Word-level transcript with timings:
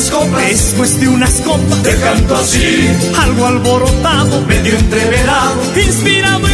Unas 0.00 0.10
copas. 0.10 0.48
Después 0.48 1.00
de 1.00 1.08
unas 1.08 1.40
copas, 1.42 1.82
te 1.82 1.94
canto 1.96 2.36
así. 2.36 2.88
Algo 3.18 3.46
alborotado, 3.46 4.40
medio 4.46 4.74
entreverado, 4.74 5.60
inspirado 5.76 6.49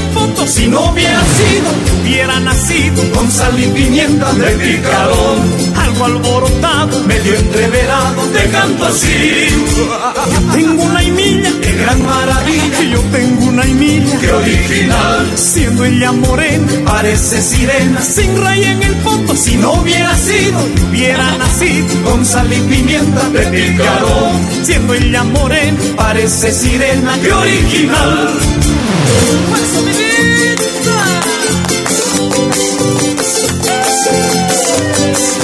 Si 0.47 0.69
no 0.69 0.91
hubiera 0.91 1.20
sido, 1.20 2.00
hubiera 2.00 2.41
nacido 2.41 3.03
con 3.12 3.31
sal 3.31 3.59
y 3.59 3.67
pimienta 3.67 4.33
de 4.33 4.50
picarón. 4.53 5.41
Algo 5.77 6.05
alborotado, 6.05 7.02
medio 7.02 7.35
entreverado, 7.35 8.23
te 8.33 8.48
canto 8.51 8.86
así. 8.86 9.48
Yo 9.77 10.52
tengo 10.55 10.83
una 10.85 11.02
imilla, 11.02 11.51
qué 11.61 11.73
gran 11.73 12.01
maravilla. 12.07 12.83
Yo 12.92 13.01
tengo 13.13 13.46
una 13.46 13.67
imilla, 13.67 14.18
qué 14.20 14.33
original. 14.33 15.33
Siendo 15.35 15.85
ella 15.85 16.13
morena, 16.13 16.73
parece 16.86 17.42
sirena. 17.42 18.01
Sin 18.01 18.41
raya 18.41 18.70
en 18.70 18.83
el 18.85 18.95
fondo, 19.02 19.35
si 19.35 19.57
no 19.57 19.73
hubiera 19.73 20.17
sido, 20.17 20.58
hubiera 20.89 21.36
nacido 21.39 22.02
con 22.05 22.24
sal 22.24 22.52
y 22.52 22.61
pimienta 22.61 23.29
de 23.30 23.46
picarón. 23.46 24.64
Siendo 24.64 24.95
ella 24.95 25.24
morena, 25.24 25.79
parece 25.96 26.52
sirena, 26.52 27.18
qué 27.20 27.33
original. 27.33 28.30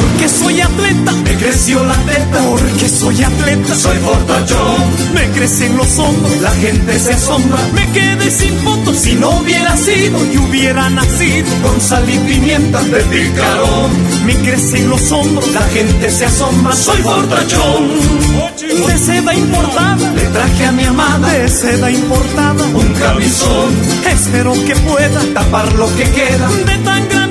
Porque 0.00 0.28
soy 0.28 0.60
atleta, 0.60 1.12
me 1.12 1.34
creció 1.36 1.84
la 1.84 1.94
teta. 1.94 2.38
Porque 2.48 2.88
soy 2.88 3.22
atleta, 3.22 3.74
soy 3.74 3.96
fortachón. 3.98 4.82
Me 5.14 5.28
crecen 5.30 5.76
los 5.76 5.98
hombros, 5.98 6.40
la 6.40 6.50
gente 6.50 6.98
se 6.98 7.12
asombra. 7.12 7.58
Me 7.72 7.90
quedé 7.92 8.30
sin 8.30 8.56
fotos, 8.58 8.96
si 8.96 9.14
no 9.14 9.30
hubiera 9.30 9.76
sido 9.76 10.24
y 10.32 10.38
hubiera 10.38 10.90
nacido 10.90 11.48
con 11.62 11.80
sal 11.80 12.08
y 12.08 12.18
pimienta 12.18 12.82
de 12.82 13.00
picarón. 13.00 13.90
Me 14.24 14.34
crecen 14.36 14.88
los 14.88 15.10
hombros, 15.12 15.52
la 15.52 15.62
gente 15.62 16.10
se 16.10 16.24
asombra. 16.26 16.74
Soy 16.74 17.02
fortachón. 17.02 17.88
De 18.58 18.98
seda 18.98 19.34
importada, 19.34 20.12
le 20.12 20.24
traje 20.26 20.66
a 20.66 20.72
mi 20.72 20.84
amada. 20.84 21.28
De 21.32 21.48
seda 21.48 21.90
importada, 21.90 22.64
un 22.66 22.92
camisón. 22.94 23.74
Espero 24.10 24.52
que 24.52 24.74
pueda 24.76 25.20
tapar 25.34 25.72
lo 25.74 25.86
que 25.96 26.04
queda 26.04 26.48
de 26.66 26.78
tan 26.84 27.08
grande. 27.08 27.27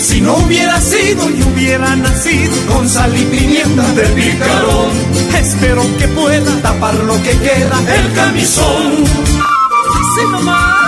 Si 0.00 0.20
no 0.20 0.36
hubiera 0.36 0.80
sido 0.80 1.28
y 1.28 1.42
hubiera 1.42 1.94
nacido 1.94 2.54
con 2.66 2.88
sal 2.88 3.14
y 3.14 3.22
pimienta 3.24 3.82
de 3.92 4.02
picarón. 4.08 4.90
Espero 5.38 5.82
que 5.98 6.08
pueda 6.08 6.60
tapar 6.62 6.94
lo 6.94 7.22
que 7.22 7.30
queda 7.38 7.78
el 7.94 8.12
camisón. 8.14 9.04
Así 9.04 10.32
nomás. 10.32 10.79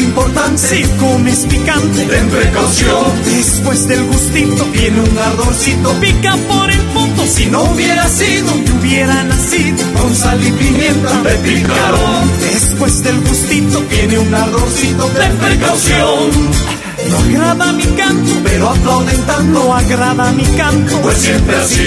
Algo 0.00 0.08
importante. 0.08 0.58
Si 0.58 0.82
comes 0.98 1.46
picante, 1.48 2.04
ten 2.04 2.28
precaución. 2.28 3.24
Después 3.24 3.88
del 3.88 4.04
gustito, 4.04 4.64
viene 4.72 5.00
un 5.00 5.18
ardorcito. 5.18 5.92
Pica 6.00 6.36
por 6.48 6.70
el 6.70 6.80
fondo. 6.92 7.26
Si 7.26 7.46
no 7.46 7.64
hubiera 7.64 8.08
sido, 8.08 8.50
y 8.56 8.70
hubiera 8.70 9.22
nacido 9.24 9.84
con 10.00 10.14
sal 10.14 10.40
y 10.46 10.52
pimienta 10.52 11.22
de 11.22 11.34
picarón. 11.36 12.30
Después 12.40 13.02
del 13.02 13.20
gustito, 13.20 13.82
viene 13.88 14.18
un 14.18 14.34
ardorcito. 14.34 15.06
Ten 15.06 15.36
precaución. 15.36 16.79
No 17.08 17.18
agrada 17.18 17.72
mi 17.72 17.84
canto, 17.84 18.32
pero 18.44 18.68
aplauden 18.70 19.20
tanto. 19.26 19.64
No 19.64 19.74
agrada 19.74 20.32
mi 20.32 20.44
canto, 20.44 21.00
pues 21.02 21.18
siempre 21.18 21.56
así. 21.56 21.86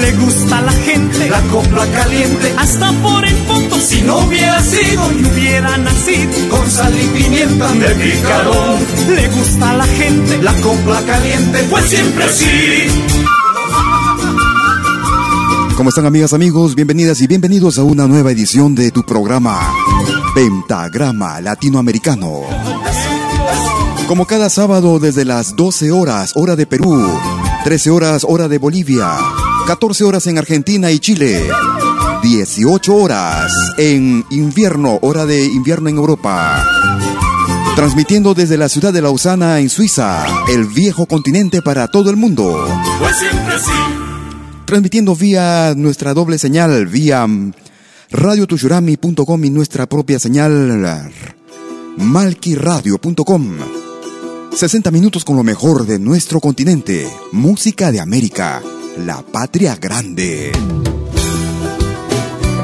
Le 0.00 0.12
gusta 0.12 0.58
a 0.58 0.62
la 0.62 0.72
gente, 0.72 1.28
la 1.28 1.40
copla 1.42 1.86
caliente. 1.86 2.54
Hasta 2.56 2.92
por 3.02 3.24
el 3.24 3.36
fondo, 3.46 3.78
si 3.78 4.02
no 4.02 4.18
hubiera 4.18 4.60
sido 4.62 5.12
y 5.12 5.24
hubiera 5.24 5.76
nacido 5.78 6.48
con 6.48 6.70
sal 6.70 6.94
y 6.94 7.06
pimienta 7.18 7.72
de 7.72 7.94
picarón. 7.94 8.78
Le 9.14 9.28
gusta 9.28 9.70
a 9.70 9.76
la 9.76 9.86
gente, 9.86 10.42
la 10.42 10.54
copla 10.54 11.02
caliente. 11.02 11.58
Pues 11.70 11.84
siempre 11.86 12.24
así. 12.24 12.88
¿Cómo 15.76 15.88
están 15.88 16.06
amigas, 16.06 16.32
amigos? 16.32 16.76
Bienvenidas 16.76 17.20
y 17.20 17.26
bienvenidos 17.26 17.78
a 17.78 17.82
una 17.82 18.06
nueva 18.06 18.30
edición 18.30 18.76
de 18.76 18.92
tu 18.92 19.02
programa 19.02 19.58
Pentagrama 20.34 21.40
Latinoamericano. 21.40 22.73
Como 24.08 24.26
cada 24.26 24.50
sábado 24.50 24.98
desde 24.98 25.24
las 25.24 25.56
12 25.56 25.90
horas 25.90 26.32
hora 26.36 26.56
de 26.56 26.66
Perú, 26.66 27.08
13 27.64 27.90
horas 27.90 28.26
hora 28.28 28.48
de 28.48 28.58
Bolivia, 28.58 29.16
14 29.66 30.04
horas 30.04 30.26
en 30.26 30.36
Argentina 30.36 30.90
y 30.90 30.98
Chile, 30.98 31.42
18 32.22 32.94
horas 32.94 33.52
en 33.78 34.24
invierno, 34.30 34.98
hora 35.00 35.24
de 35.24 35.46
invierno 35.46 35.88
en 35.88 35.96
Europa. 35.96 36.62
Transmitiendo 37.76 38.34
desde 38.34 38.58
la 38.58 38.68
ciudad 38.68 38.92
de 38.92 39.00
Lausana 39.00 39.60
en 39.60 39.70
Suiza, 39.70 40.26
el 40.48 40.66
viejo 40.66 41.06
continente 41.06 41.62
para 41.62 41.88
todo 41.88 42.10
el 42.10 42.16
mundo. 42.16 42.68
Pues 42.98 43.16
siempre 43.16 43.58
sí. 43.58 43.72
Transmitiendo 44.66 45.16
vía 45.16 45.72
nuestra 45.76 46.12
doble 46.12 46.38
señal, 46.38 46.86
vía 46.86 47.26
radiotushurami.com 48.10 49.44
y 49.44 49.50
nuestra 49.50 49.86
propia 49.86 50.18
señal 50.18 51.10
malquiradio.com. 51.96 53.83
60 54.54 54.92
minutos 54.92 55.24
con 55.24 55.36
lo 55.36 55.42
mejor 55.42 55.84
de 55.84 55.98
nuestro 55.98 56.38
continente, 56.38 57.08
música 57.32 57.90
de 57.90 57.98
América, 57.98 58.62
la 59.04 59.20
patria 59.22 59.74
grande. 59.74 60.52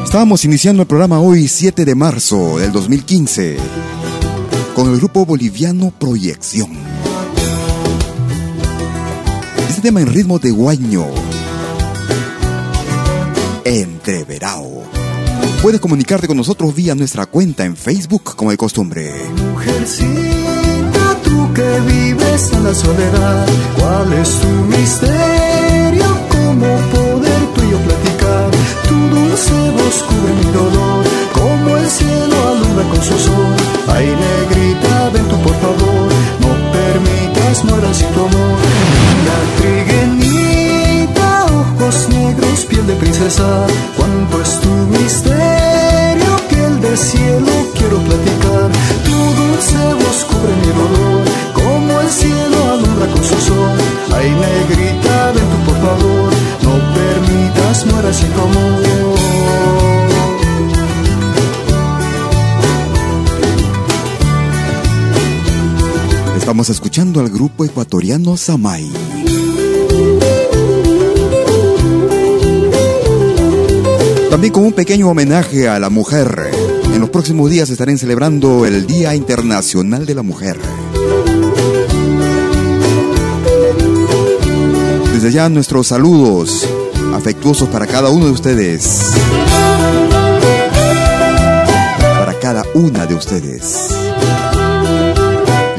Estábamos 0.04 0.44
iniciando 0.44 0.82
el 0.82 0.88
programa 0.88 1.18
hoy 1.18 1.48
7 1.48 1.84
de 1.84 1.94
marzo 1.96 2.58
del 2.58 2.70
2015 2.70 3.56
con 4.74 4.88
el 4.88 4.98
grupo 4.98 5.26
boliviano 5.26 5.90
Proyección. 5.90 6.70
Este 9.68 9.82
tema 9.82 10.00
en 10.00 10.06
ritmo 10.06 10.38
de 10.38 10.52
guaño. 10.52 11.06
Entreverao. 13.64 14.84
Puedes 15.60 15.80
comunicarte 15.80 16.28
con 16.28 16.36
nosotros 16.36 16.72
vía 16.72 16.94
nuestra 16.94 17.26
cuenta 17.26 17.64
en 17.64 17.76
Facebook 17.76 18.36
como 18.36 18.52
de 18.52 18.56
costumbre. 18.56 19.12
Mujercita, 19.36 20.39
que 21.60 21.80
vives 21.92 22.52
en 22.52 22.64
la 22.64 22.74
soledad, 22.74 23.46
¿cuál 23.78 24.12
es 24.14 24.30
tu 24.40 24.48
misterio? 24.74 26.08
¿Cómo 26.34 26.68
poder 26.94 27.40
tú 27.54 27.60
y 27.66 27.70
yo 27.72 27.78
platicar? 27.88 28.48
Tu 28.88 28.96
dulce 29.14 29.56
voz 29.76 29.96
cubre 30.08 30.32
mi 30.40 30.48
dolor, 30.60 31.02
como 31.38 31.76
el 31.76 31.88
cielo 31.98 32.36
alumbra 32.52 32.84
con 32.92 33.02
su 33.08 33.16
sol. 33.26 33.52
Ay, 33.94 34.06
negrita, 34.24 35.10
ven 35.12 35.26
tú 35.30 35.36
por 35.46 35.56
favor, 35.64 36.06
no 36.42 36.50
permitas 36.76 37.64
muera 37.68 37.92
sin 37.92 38.08
tu 38.14 38.20
amor. 38.28 38.56
La 39.28 39.38
triguenita, 39.58 41.28
ojos 41.60 42.08
negros, 42.08 42.64
piel 42.70 42.86
de 42.86 42.94
princesa, 42.94 43.48
cuánto 43.96 44.40
es 44.40 44.52
tu 44.64 44.72
misterio 44.98 46.32
que 46.48 46.58
el 46.70 46.80
de 46.80 46.96
cielo 46.96 47.52
quiero 47.76 47.98
platicar. 48.08 48.68
Tu 49.06 49.16
dulce 49.40 49.80
voz 50.02 50.18
cubre 50.28 50.54
mi 50.62 50.70
dolor, 50.80 51.20
el 52.10 52.16
cielo 52.16 52.72
alumbra 52.72 53.06
con 53.06 53.22
su 53.22 53.36
sol. 53.40 53.78
Ay, 54.12 54.30
negrita, 54.30 55.32
por 55.64 55.76
favor, 55.76 56.30
no 56.62 56.72
permitas 56.94 57.86
muera 57.86 58.12
sin 58.12 58.28
tu 58.30 58.40
amor. 58.40 58.84
Estamos 66.36 66.68
escuchando 66.70 67.20
al 67.20 67.28
grupo 67.28 67.64
ecuatoriano 67.64 68.36
Samay. 68.36 68.90
También 74.30 74.52
con 74.52 74.64
un 74.64 74.72
pequeño 74.72 75.08
homenaje 75.08 75.68
a 75.68 75.78
la 75.78 75.90
mujer. 75.90 76.50
En 76.92 77.00
los 77.00 77.10
próximos 77.10 77.50
días 77.50 77.70
estarán 77.70 77.98
celebrando 77.98 78.66
el 78.66 78.86
Día 78.86 79.14
Internacional 79.14 80.06
de 80.06 80.14
la 80.14 80.22
Mujer. 80.22 80.58
Desde 85.20 85.34
ya 85.34 85.50
nuestros 85.50 85.88
saludos 85.88 86.66
afectuosos 87.14 87.68
para 87.68 87.86
cada 87.86 88.08
uno 88.08 88.24
de 88.24 88.30
ustedes. 88.30 89.02
Para 92.18 92.32
cada 92.40 92.64
una 92.72 93.04
de 93.04 93.14
ustedes. 93.14 93.90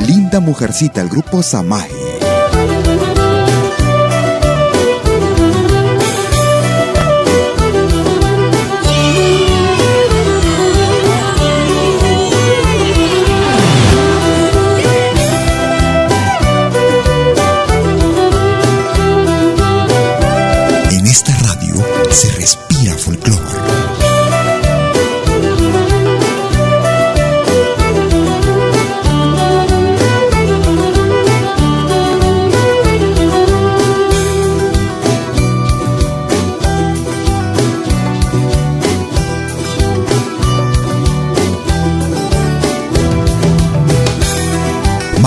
Linda 0.05 0.39
mujercita, 0.41 1.01
el 1.01 1.09
grupo 1.09 1.41
Samaje. 1.41 2.00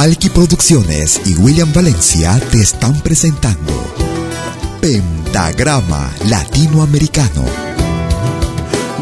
Malky 0.05 0.29
Producciones 0.29 1.19
y 1.25 1.35
William 1.37 1.73
Valencia 1.73 2.39
te 2.51 2.61
están 2.61 3.01
presentando 3.01 3.73
Pentagrama 4.79 6.13
Latinoamericano. 6.29 7.43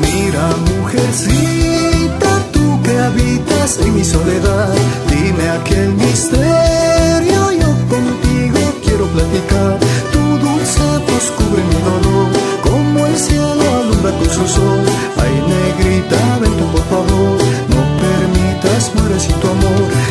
Mira, 0.01 0.49
mujercita, 0.79 2.39
tú 2.53 2.81
que 2.85 2.97
habitas 2.97 3.79
en 3.81 3.97
mi 3.97 4.05
soledad, 4.05 4.73
dime 5.09 5.51
aquel 5.51 5.93
misterio, 5.95 7.51
yo 7.51 7.71
contigo 7.89 8.61
quiero 8.85 9.07
platicar. 9.09 9.81
Tu 10.13 10.21
dulce 10.39 10.87
voz 11.09 11.33
cubre 11.37 11.65
mi 11.65 11.79
dolor, 11.83 12.29
como 12.63 13.07
el 13.07 13.19
cielo 13.19 13.65
alumbra 13.81 14.13
con 14.13 14.31
su 14.31 14.47
sol. 14.47 14.79
Ay, 15.17 15.35
negrita, 15.51 16.39
ven 16.39 16.53
tú 16.53 16.65
por 16.71 16.85
favor, 16.85 17.39
no 17.71 17.83
permitas 17.99 18.95
muera 18.95 19.19
sin 19.19 19.35
tu 19.41 19.49
amor. 19.49 20.02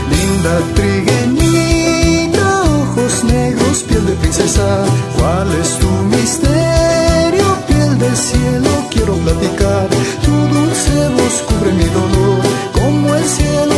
Linda 0.42 0.60
trigueñita, 0.74 2.64
ojos 2.64 3.24
negros, 3.26 3.84
piel 3.84 4.08
de 4.08 4.14
princesa, 4.14 4.86
¿cuál 5.16 5.48
es 5.54 5.78
tu 5.78 5.88
misterio? 6.16 7.46
Piel 7.68 8.00
del 8.00 8.18
cielo, 8.18 8.70
quiero 8.90 9.14
platicar. 9.18 9.88
Tu 10.26 10.32
dulce 10.32 11.10
voz 11.10 11.44
cubre 11.48 11.74
mi 11.74 11.86
dolor, 11.86 12.42
como 12.74 13.14
el 13.14 13.24
cielo 13.24 13.71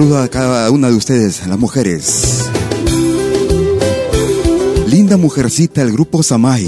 saludo 0.00 0.22
a 0.22 0.28
cada 0.28 0.70
una 0.70 0.88
de 0.88 0.94
ustedes, 0.94 1.46
las 1.46 1.58
mujeres. 1.58 2.46
Linda 4.86 5.18
mujercita, 5.18 5.82
el 5.82 5.92
grupo 5.92 6.22
Samay. 6.22 6.66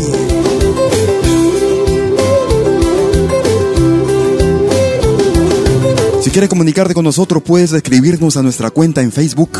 Si 6.20 6.30
quieres 6.30 6.50
comunicarte 6.50 6.92
con 6.92 7.04
nosotros, 7.04 7.42
puedes 7.42 7.72
escribirnos 7.72 8.36
a 8.36 8.42
nuestra 8.42 8.70
cuenta 8.70 9.00
en 9.00 9.10
Facebook. 9.10 9.58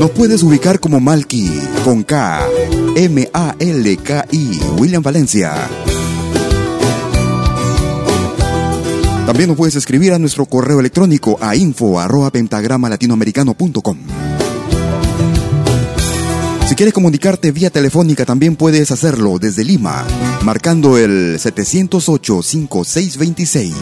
Nos 0.00 0.10
puedes 0.12 0.42
ubicar 0.42 0.80
como 0.80 1.00
Malky, 1.00 1.52
con 1.84 2.02
K, 2.02 2.48
M-A-L-K-I, 2.96 4.60
William 4.78 5.02
Valencia. 5.02 5.52
También 9.30 9.48
nos 9.48 9.56
puedes 9.56 9.76
escribir 9.76 10.12
a 10.12 10.18
nuestro 10.18 10.44
correo 10.44 10.80
electrónico 10.80 11.38
a 11.40 11.54
info 11.54 12.00
arroba 12.00 12.32
pentagrama 12.32 12.88
latinoamericano.com. 12.88 13.96
Si 16.68 16.74
quieres 16.74 16.92
comunicarte 16.92 17.52
vía 17.52 17.70
telefónica, 17.70 18.24
también 18.24 18.56
puedes 18.56 18.90
hacerlo 18.90 19.38
desde 19.38 19.62
Lima, 19.62 20.04
marcando 20.42 20.98
el 20.98 21.38
708-5626. 21.38 23.72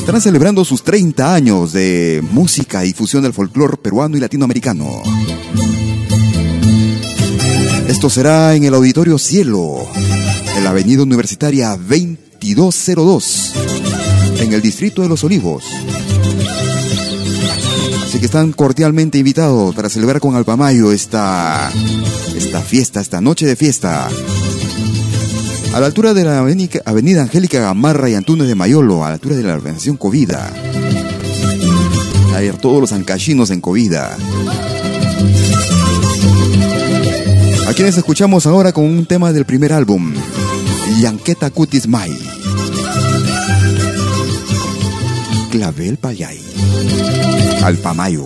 estarán 0.05 0.21
celebrando 0.21 0.63
sus 0.63 0.83
30 0.83 1.33
años 1.33 1.73
de 1.73 2.23
música 2.29 2.85
y 2.85 2.93
fusión 2.93 3.23
del 3.23 3.33
folclore 3.33 3.77
peruano 3.77 4.15
y 4.15 4.19
latinoamericano. 4.19 5.01
Esto 7.87 8.11
será 8.11 8.53
en 8.53 8.65
el 8.65 8.75
Auditorio 8.75 9.17
Cielo, 9.17 9.77
en 10.57 10.63
la 10.63 10.69
Avenida 10.69 11.01
Universitaria 11.01 11.69
2202, 11.69 13.53
en 14.41 14.53
el 14.53 14.61
Distrito 14.61 15.01
de 15.01 15.09
los 15.09 15.23
Olivos. 15.23 15.63
Así 18.03 18.19
que 18.19 18.27
están 18.27 18.51
cordialmente 18.53 19.17
invitados 19.17 19.73
para 19.73 19.89
celebrar 19.89 20.19
con 20.19 20.35
Alpamayo 20.35 20.91
esta, 20.91 21.71
esta 22.35 22.61
fiesta, 22.61 23.01
esta 23.01 23.21
noche 23.21 23.47
de 23.47 23.55
fiesta 23.55 24.07
a 25.75 25.81
la 25.81 25.87
altura 25.87 26.13
de 26.13 26.23
la 26.23 26.39
avenida 26.39 27.21
Angélica 27.21 27.59
Gamarra 27.59 28.09
y 28.09 28.13
Antunes 28.13 28.47
de 28.47 28.55
Mayolo, 28.55 29.03
a 29.03 29.09
la 29.09 29.15
altura 29.15 29.35
de 29.35 29.43
la 29.43 29.55
organización 29.55 29.97
Covida. 29.97 30.49
Hay 32.33 32.49
todos 32.61 32.79
los 32.79 32.93
ancachinos 32.93 33.49
en 33.49 33.59
Covida. 33.59 34.15
A 37.67 37.73
quienes 37.73 37.97
escuchamos 37.97 38.45
ahora 38.45 38.71
con 38.71 38.85
un 38.85 39.05
tema 39.05 39.33
del 39.33 39.43
primer 39.43 39.73
álbum, 39.73 40.13
Yanqueta 41.01 41.49
Cutis 41.49 41.89
Mai. 41.89 42.17
Clavel 45.51 45.97
Payay. 45.97 46.39
Alpamayo. 47.63 48.25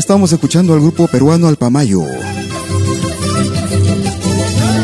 Estamos 0.00 0.32
escuchando 0.32 0.72
al 0.72 0.80
grupo 0.80 1.06
peruano 1.08 1.46
Alpamayo. 1.46 2.02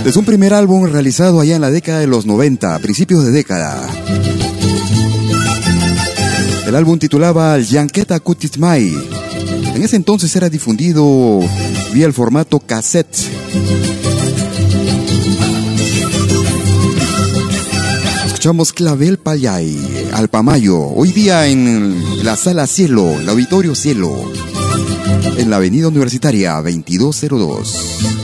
Es 0.05 0.15
un 0.15 0.27
primer 0.27 0.53
álbum 0.53 0.85
realizado 0.85 1.41
allá 1.41 1.57
en 1.57 1.63
la 1.63 1.71
década 1.71 2.01
de 2.01 2.07
los 2.07 2.27
90, 2.27 2.79
principios 2.81 3.25
de 3.25 3.31
década. 3.31 3.89
El 6.67 6.77
álbum 6.77 6.99
titulaba 6.99 7.59
Yanqueta 7.59 8.21
Kutitmai. 8.21 8.93
En 9.75 9.83
ese 9.83 9.97
entonces 9.97 10.37
era 10.37 10.51
difundido 10.51 11.41
vía 11.95 12.05
el 12.05 12.13
formato 12.13 12.61
cassette. 12.61 13.17
Escuchamos 18.27 18.75
Clavel 18.75 19.17
Payay, 19.19 20.11
Alpamayo, 20.13 20.79
hoy 20.79 21.11
día 21.13 21.47
en 21.47 22.23
la 22.23 22.37
sala 22.37 22.67
Cielo, 22.67 23.19
el 23.19 23.29
auditorio 23.31 23.75
Cielo 23.75 24.46
en 25.39 25.51
la 25.51 25.57
Avenida 25.57 25.89
Universitaria 25.89 26.55
2202. 26.55 28.17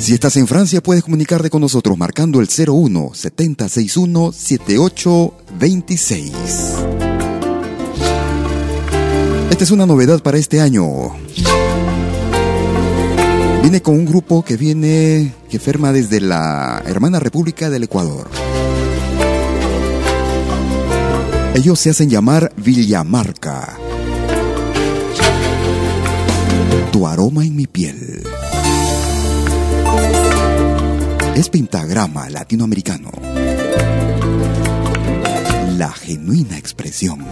Si 0.00 0.12
estás 0.14 0.36
en 0.36 0.46
Francia, 0.46 0.82
puedes 0.82 1.02
comunicarte 1.02 1.50
con 1.50 1.60
nosotros 1.60 1.98
marcando 1.98 2.40
el 2.40 2.48
01 2.48 3.10
7061 3.14 4.32
7826. 4.32 6.32
Esta 9.50 9.64
es 9.64 9.70
una 9.70 9.86
novedad 9.86 10.22
para 10.22 10.36
este 10.38 10.60
año. 10.60 11.16
Viene 13.62 13.82
con 13.82 13.94
un 13.94 14.06
grupo 14.06 14.44
que 14.44 14.56
viene, 14.56 15.34
que 15.50 15.58
firma 15.58 15.92
desde 15.92 16.20
la 16.20 16.80
hermana 16.86 17.18
República 17.18 17.70
del 17.70 17.82
Ecuador. 17.82 18.28
Ellos 21.54 21.80
se 21.80 21.90
hacen 21.90 22.08
llamar 22.08 22.52
Villamarca 22.56 23.87
tu 26.90 27.06
aroma 27.06 27.44
en 27.44 27.54
mi 27.54 27.66
piel. 27.66 28.22
Es 31.34 31.48
pentagrama 31.48 32.28
latinoamericano. 32.30 33.10
La 35.76 35.92
genuina 35.92 36.58
expresión 36.58 37.24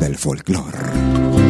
del 0.00 0.16
folclore. 0.16 1.45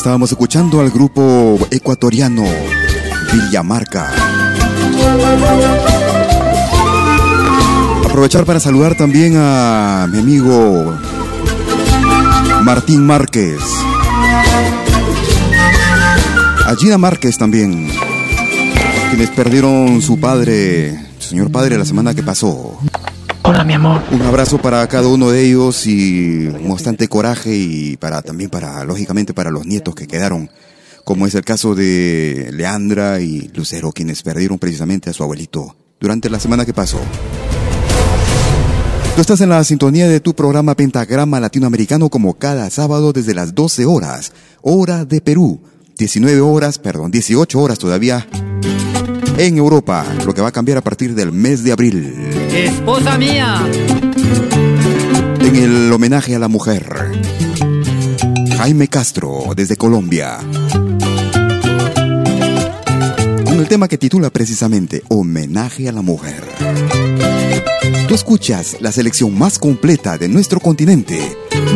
Estábamos 0.00 0.30
escuchando 0.30 0.80
al 0.80 0.90
grupo 0.90 1.58
ecuatoriano 1.70 2.42
Villamarca. 3.34 4.10
Aprovechar 8.06 8.46
para 8.46 8.60
saludar 8.60 8.94
también 8.96 9.34
a 9.36 10.08
mi 10.10 10.20
amigo 10.20 10.96
Martín 12.62 13.04
Márquez. 13.04 13.60
A 16.64 16.74
Gina 16.76 16.96
Márquez 16.96 17.36
también, 17.36 17.90
quienes 19.10 19.28
perdieron 19.28 20.00
su 20.00 20.18
padre, 20.18 20.98
su 21.18 21.28
señor 21.28 21.52
padre, 21.52 21.76
la 21.76 21.84
semana 21.84 22.14
que 22.14 22.22
pasó. 22.22 22.80
Hola, 23.50 23.64
mi 23.64 23.74
amor. 23.74 24.00
Un 24.12 24.22
abrazo 24.22 24.58
para 24.58 24.86
cada 24.86 25.08
uno 25.08 25.32
de 25.32 25.44
ellos 25.44 25.84
y 25.84 26.46
un 26.46 26.70
bastante 26.70 27.08
coraje 27.08 27.52
y 27.52 27.96
para 27.96 28.22
también 28.22 28.48
para, 28.48 28.84
lógicamente, 28.84 29.34
para 29.34 29.50
los 29.50 29.66
nietos 29.66 29.96
que 29.96 30.06
quedaron, 30.06 30.48
como 31.02 31.26
es 31.26 31.34
el 31.34 31.44
caso 31.44 31.74
de 31.74 32.50
Leandra 32.52 33.18
y 33.18 33.50
Lucero, 33.52 33.90
quienes 33.90 34.22
perdieron 34.22 34.60
precisamente 34.60 35.10
a 35.10 35.12
su 35.12 35.24
abuelito 35.24 35.74
durante 35.98 36.30
la 36.30 36.38
semana 36.38 36.64
que 36.64 36.72
pasó. 36.72 37.00
Tú 39.16 39.20
estás 39.20 39.40
en 39.40 39.48
la 39.48 39.64
sintonía 39.64 40.06
de 40.06 40.20
tu 40.20 40.32
programa 40.32 40.76
Pentagrama 40.76 41.40
Latinoamericano 41.40 42.08
como 42.08 42.34
cada 42.34 42.70
sábado 42.70 43.12
desde 43.12 43.34
las 43.34 43.56
12 43.56 43.84
horas, 43.84 44.32
hora 44.62 45.04
de 45.04 45.20
Perú, 45.20 45.60
19 45.98 46.40
horas, 46.40 46.78
perdón, 46.78 47.10
18 47.10 47.58
horas 47.58 47.80
todavía 47.80 48.28
en 49.46 49.56
Europa, 49.56 50.04
lo 50.26 50.34
que 50.34 50.42
va 50.42 50.48
a 50.48 50.52
cambiar 50.52 50.76
a 50.76 50.82
partir 50.82 51.14
del 51.14 51.32
mes 51.32 51.64
de 51.64 51.72
abril 51.72 52.14
Esposa 52.52 53.16
mía. 53.16 53.66
en 55.40 55.56
el 55.56 55.90
homenaje 55.90 56.34
a 56.34 56.38
la 56.38 56.48
mujer. 56.48 56.94
Jaime 58.58 58.88
Castro, 58.88 59.44
desde 59.56 59.76
Colombia. 59.76 60.40
Con 63.46 63.58
el 63.58 63.66
tema 63.66 63.88
que 63.88 63.96
titula 63.96 64.28
precisamente 64.28 65.02
Homenaje 65.08 65.88
a 65.88 65.92
la 65.92 66.02
mujer. 66.02 66.44
Tú 68.10 68.16
escuchas 68.16 68.78
la 68.80 68.90
selección 68.90 69.38
más 69.38 69.60
completa 69.60 70.18
de 70.18 70.26
nuestro 70.26 70.58
continente. 70.58 71.16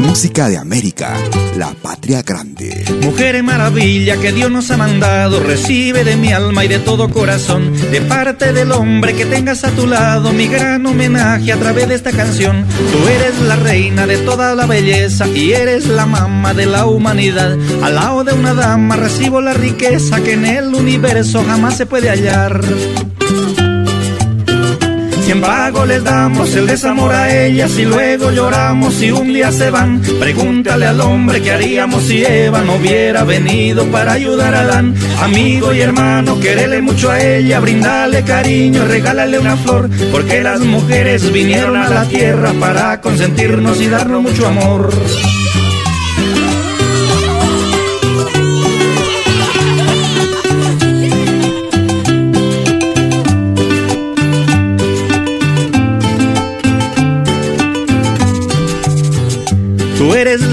Música 0.00 0.48
de 0.48 0.56
América, 0.56 1.16
la 1.56 1.72
patria 1.74 2.22
grande. 2.22 2.84
Mujer 3.02 3.40
maravilla 3.44 4.16
que 4.16 4.32
Dios 4.32 4.50
nos 4.50 4.68
ha 4.72 4.76
mandado, 4.76 5.38
recibe 5.38 6.02
de 6.02 6.16
mi 6.16 6.32
alma 6.32 6.64
y 6.64 6.68
de 6.68 6.80
todo 6.80 7.08
corazón, 7.08 7.72
de 7.92 8.00
parte 8.00 8.52
del 8.52 8.72
hombre 8.72 9.14
que 9.14 9.26
tengas 9.26 9.62
a 9.62 9.70
tu 9.70 9.86
lado, 9.86 10.32
mi 10.32 10.48
gran 10.48 10.84
homenaje 10.84 11.52
a 11.52 11.56
través 11.56 11.86
de 11.86 11.94
esta 11.94 12.10
canción. 12.10 12.64
Tú 12.90 13.06
eres 13.06 13.38
la 13.38 13.54
reina 13.54 14.04
de 14.08 14.16
toda 14.16 14.56
la 14.56 14.66
belleza 14.66 15.28
y 15.28 15.52
eres 15.52 15.86
la 15.86 16.04
mamá 16.04 16.52
de 16.52 16.66
la 16.66 16.86
humanidad. 16.86 17.56
Al 17.80 17.94
lado 17.94 18.24
de 18.24 18.32
una 18.32 18.54
dama 18.54 18.96
recibo 18.96 19.40
la 19.40 19.54
riqueza 19.54 20.20
que 20.20 20.32
en 20.32 20.46
el 20.46 20.74
universo 20.74 21.44
jamás 21.46 21.76
se 21.76 21.86
puede 21.86 22.10
hallar. 22.10 22.60
Cien 25.24 25.40
pagos 25.40 25.88
les 25.88 26.04
damos 26.04 26.54
el 26.54 26.66
desamor 26.66 27.14
a 27.14 27.34
ellas 27.34 27.78
y 27.78 27.86
luego 27.86 28.30
lloramos 28.30 28.92
si 28.92 29.10
un 29.10 29.32
día 29.32 29.50
se 29.50 29.70
van. 29.70 30.02
Pregúntale 30.20 30.84
al 30.84 31.00
hombre 31.00 31.40
qué 31.40 31.52
haríamos 31.52 32.02
si 32.02 32.22
Eva 32.22 32.60
no 32.60 32.74
hubiera 32.74 33.24
venido 33.24 33.86
para 33.86 34.12
ayudar 34.12 34.54
a 34.54 34.60
Adán. 34.60 34.94
Amigo 35.22 35.72
y 35.72 35.80
hermano, 35.80 36.38
querele 36.38 36.82
mucho 36.82 37.10
a 37.10 37.18
ella, 37.22 37.58
brindale 37.60 38.22
cariño, 38.22 38.84
regálale 38.84 39.38
una 39.38 39.56
flor, 39.56 39.88
porque 40.12 40.42
las 40.42 40.60
mujeres 40.60 41.32
vinieron 41.32 41.74
a 41.76 41.88
la 41.88 42.04
tierra 42.04 42.52
para 42.60 43.00
consentirnos 43.00 43.80
y 43.80 43.88
darnos 43.88 44.22
mucho 44.22 44.46
amor. 44.46 44.90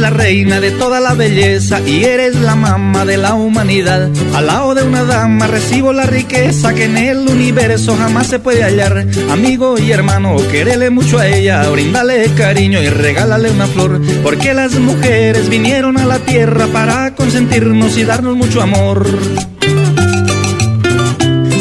La 0.02 0.10
reina 0.10 0.60
de 0.60 0.72
toda 0.72 1.00
la 1.00 1.14
belleza 1.14 1.80
y 1.86 2.04
eres 2.04 2.36
la 2.36 2.56
mamá 2.56 3.06
de 3.06 3.18
la 3.18 3.36
humanidad. 3.36 4.10
Al 4.34 4.48
lado 4.48 4.74
de 4.74 4.82
una 4.82 5.04
dama 5.04 5.46
recibo 5.46 5.94
la 5.94 6.08
riqueza 6.08 6.74
que 6.74 6.86
en 6.86 6.98
el 6.98 7.28
universo 7.30 7.96
jamás 7.96 8.26
se 8.26 8.40
puede 8.40 8.64
hallar. 8.64 9.06
Amigo 9.30 9.78
y 9.78 9.92
hermano, 9.92 10.38
querele 10.52 10.90
mucho 10.90 11.20
a 11.20 11.28
ella, 11.28 11.70
brindale 11.70 12.34
cariño 12.36 12.82
y 12.82 12.90
regálale 12.90 13.52
una 13.52 13.68
flor. 13.68 14.02
Porque 14.24 14.56
las 14.56 14.74
mujeres 14.80 15.50
vinieron 15.50 16.00
a 16.00 16.06
la 16.06 16.18
tierra 16.18 16.66
para 16.66 17.14
consentirnos 17.14 17.96
y 17.96 18.04
darnos 18.04 18.36
mucho 18.36 18.60
amor. 18.60 19.06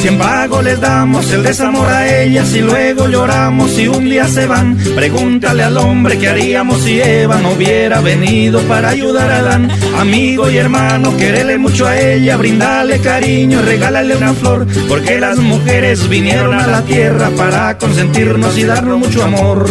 Si 0.01 0.09
en 0.09 0.17
pago 0.17 0.63
les 0.63 0.81
damos 0.81 1.31
el 1.31 1.43
desamor 1.43 1.87
a 1.87 2.23
ellas 2.23 2.55
y 2.55 2.61
luego 2.61 3.07
lloramos 3.07 3.79
y 3.79 3.87
un 3.87 4.09
día 4.09 4.27
se 4.27 4.47
van, 4.47 4.75
pregúntale 4.95 5.63
al 5.63 5.77
hombre 5.77 6.17
qué 6.17 6.29
haríamos 6.29 6.81
si 6.81 6.99
Eva 6.99 7.39
no 7.43 7.51
hubiera 7.51 8.01
venido 8.01 8.63
para 8.63 8.89
ayudar 8.89 9.31
a 9.31 9.41
Adán. 9.41 9.71
Amigo 9.99 10.51
y 10.51 10.57
hermano, 10.57 11.15
querele 11.19 11.59
mucho 11.59 11.87
a 11.87 12.01
ella, 12.01 12.39
brindale 12.39 12.99
cariño, 13.01 13.61
regálale 13.61 14.17
una 14.17 14.33
flor, 14.33 14.67
porque 14.89 15.21
las 15.21 15.37
mujeres 15.37 16.09
vinieron 16.09 16.55
a 16.55 16.67
la 16.67 16.81
tierra 16.81 17.29
para 17.37 17.77
consentirnos 17.77 18.57
y 18.57 18.65
darnos 18.65 18.99
mucho 18.99 19.23
amor. 19.23 19.69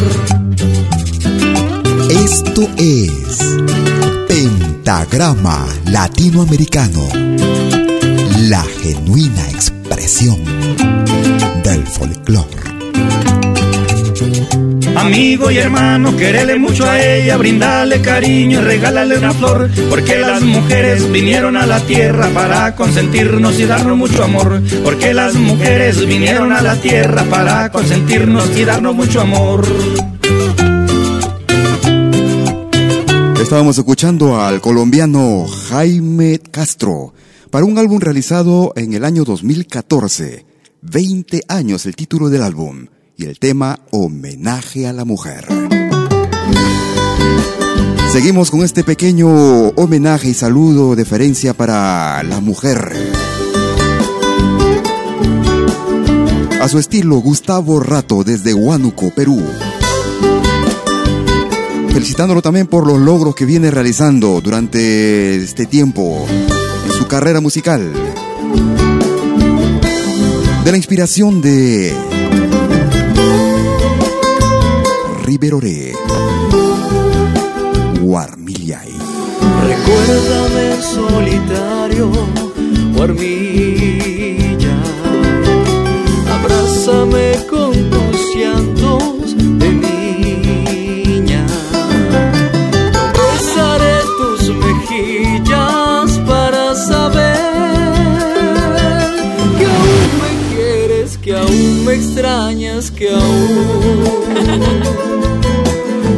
Esto 2.12 2.70
es 2.78 3.40
Pentagrama 4.28 5.66
Latinoamericano, 5.86 7.08
la 8.42 8.64
genuina 8.84 9.50
expresión 9.90 10.38
del 11.64 11.86
folclore. 11.88 12.70
Amigo 14.96 15.50
y 15.50 15.58
hermano, 15.58 16.16
querele 16.16 16.60
mucho 16.60 16.86
a 16.86 17.02
ella, 17.02 17.38
brindale 17.38 18.00
cariño 18.02 18.60
y 18.60 18.64
regálale 18.64 19.18
una 19.18 19.34
flor, 19.34 19.70
porque 19.90 20.18
las 20.20 20.44
mujeres 20.44 21.12
vinieron 21.12 21.58
a 21.58 21.66
la 21.66 21.80
tierra 21.80 22.30
para 22.30 22.76
consentirnos 22.76 23.60
y 23.60 23.66
darnos 23.66 23.98
mucho 23.98 24.24
amor, 24.24 24.62
porque 24.84 25.14
las 25.14 25.34
mujeres 25.36 26.06
vinieron 26.06 26.52
a 26.52 26.62
la 26.62 26.76
tierra 26.76 27.24
para 27.24 27.72
consentirnos 27.72 28.56
y 28.56 28.66
darnos 28.66 28.94
mucho 28.94 29.22
amor. 29.22 29.66
Estábamos 33.42 33.78
escuchando 33.78 34.40
al 34.40 34.62
colombiano 34.62 35.48
Jaime 35.70 36.40
Castro 36.52 37.14
para 37.50 37.66
un 37.66 37.78
álbum 37.78 38.00
realizado 38.00 38.74
en 38.76 38.94
el 38.94 39.04
año 39.04 39.24
2014. 39.24 40.46
20 40.82 41.42
años 41.48 41.86
el 41.86 41.96
título 41.96 42.30
del 42.30 42.44
álbum 42.44 42.88
y 43.18 43.26
el 43.26 43.40
tema 43.40 43.80
Homenaje 43.92 44.88
a 44.88 44.94
la 44.94 45.04
Mujer. 45.04 45.48
Seguimos 48.12 48.50
con 48.50 48.64
este 48.64 48.84
pequeño 48.84 49.28
homenaje 49.70 50.30
y 50.30 50.34
saludo 50.34 50.96
deferencia 50.96 51.54
para 51.54 52.24
la 52.24 52.40
mujer. 52.40 52.96
A 56.62 56.68
su 56.68 56.80
estilo, 56.80 57.18
Gustavo 57.18 57.80
Rato 57.80 58.24
desde 58.24 58.54
Huánuco, 58.54 59.12
Perú 59.12 59.44
felicitándolo 62.00 62.42
también 62.42 62.68
por 62.68 62.88
los 62.88 62.98
logros 62.98 63.36
que 63.36 63.46
viene 63.46 63.70
realizando 63.72 64.40
durante 64.40 65.36
este 65.36 65.66
tiempo 65.66 66.26
su 66.90 67.08
carrera 67.08 67.40
musical. 67.42 67.92
De 70.64 70.72
la 70.72 70.78
inspiración 70.78 71.42
de 71.42 71.94
Riveroré, 75.24 75.94
Guarmillay. 78.02 78.94
Recuérdame 79.68 80.82
solitario, 80.82 82.12
Guarmillay. 82.96 84.58
Abrázame 86.32 87.46
con 87.50 87.59
extrañas, 102.20 102.92
que 102.92 103.10
aún 103.10 104.20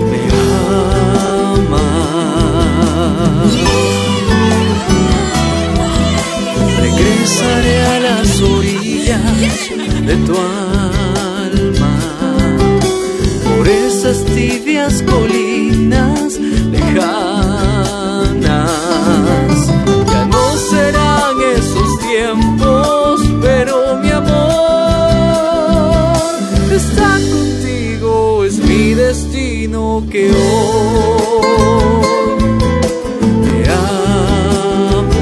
me 0.09 0.23
amas. 1.53 1.91
Regresaré 6.79 7.77
a 7.85 7.99
las 7.99 8.41
orillas 8.41 9.69
de 10.07 10.15
tu 10.25 10.35
alma, 10.35 11.93
por 13.45 13.67
esas 13.67 14.25
tibias 14.25 15.03
colinas 15.03 16.30
que 30.11 30.29
hoy 30.29 31.47
te 33.45 33.71
amo. 33.71 35.21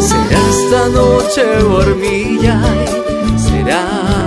Será 0.00 0.40
esta 0.50 0.82
noche 0.90 1.42
hormilla, 1.62 2.56
será. 3.38 3.82
Será 3.88 4.21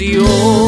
unidos 0.00 0.67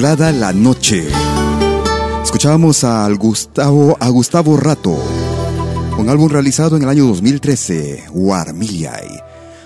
La 0.00 0.54
Noche. 0.54 1.08
Escuchábamos 2.24 2.84
a 2.84 3.06
Gustavo, 3.10 3.98
a 4.00 4.08
Gustavo 4.08 4.56
Rato, 4.56 4.96
un 5.98 6.08
álbum 6.08 6.30
realizado 6.30 6.78
en 6.78 6.84
el 6.84 6.88
año 6.88 7.04
2013, 7.04 8.04
Warmillay. 8.10 9.20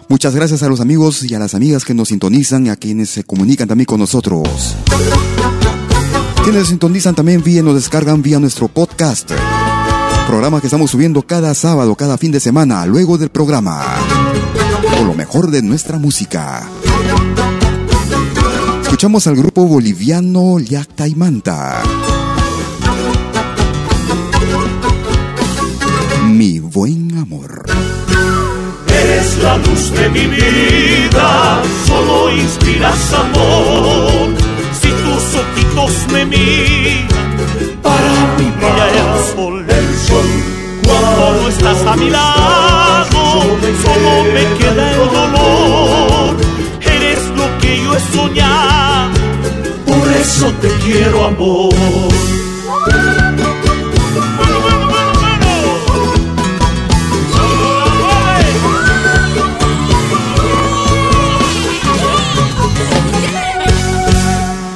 Muchas 0.08 0.34
gracias 0.34 0.64
a 0.64 0.68
los 0.68 0.80
amigos 0.80 1.22
y 1.22 1.36
a 1.36 1.38
las 1.38 1.54
amigas 1.54 1.84
que 1.84 1.94
nos 1.94 2.08
sintonizan 2.08 2.66
y 2.66 2.70
a 2.70 2.74
quienes 2.76 3.10
se 3.10 3.22
comunican 3.22 3.68
también 3.68 3.86
con 3.86 4.00
nosotros. 4.00 4.74
Quienes 6.42 6.66
sintonizan 6.66 7.14
también 7.14 7.40
vía, 7.40 7.62
nos 7.62 7.76
descargan 7.76 8.20
vía 8.20 8.40
nuestro 8.40 8.66
podcast. 8.66 9.30
Programa 10.26 10.60
que 10.60 10.66
estamos 10.66 10.90
subiendo 10.90 11.22
cada 11.22 11.54
sábado, 11.54 11.94
cada 11.94 12.18
fin 12.18 12.32
de 12.32 12.40
semana, 12.40 12.84
luego 12.86 13.18
del 13.18 13.28
programa. 13.28 13.84
Con 14.98 15.06
lo 15.06 15.14
mejor 15.14 15.52
de 15.52 15.62
nuestra 15.62 16.00
música. 16.00 16.68
Escuchamos 18.94 19.26
al 19.26 19.34
grupo 19.34 19.66
boliviano 19.66 20.60
Yacta 20.60 21.08
y 21.08 21.16
Manta. 21.16 21.82
Mi 26.28 26.60
buen 26.60 27.18
amor. 27.18 27.64
Eres 28.86 29.38
la 29.42 29.56
luz 29.56 29.90
de 29.94 30.08
mi 30.10 30.26
vida, 30.28 31.60
solo 31.88 32.36
inspiras 32.36 33.12
amor. 33.14 34.32
Si 34.80 34.88
tus 34.88 35.24
ojitos 35.42 36.12
me 36.12 36.26
miran, 36.26 37.36
para 37.82 38.36
mí 38.38 38.52
brilla 38.58 39.16
el 39.16 39.34
sol. 39.34 39.66
El 39.68 39.98
sol. 40.06 40.28
Cuando 40.86 41.42
no 41.42 41.48
estás 41.48 41.84
a 41.84 41.96
mi 41.96 42.10
lado, 42.10 43.42
solo 43.82 44.24
me 44.32 44.56
queda 44.56 44.92
el 44.92 44.98
dolor. 45.10 45.63
Soñado, 48.00 49.12
por 49.86 50.12
eso 50.12 50.52
te 50.60 50.68
quiero 50.84 51.26
amor. 51.26 51.72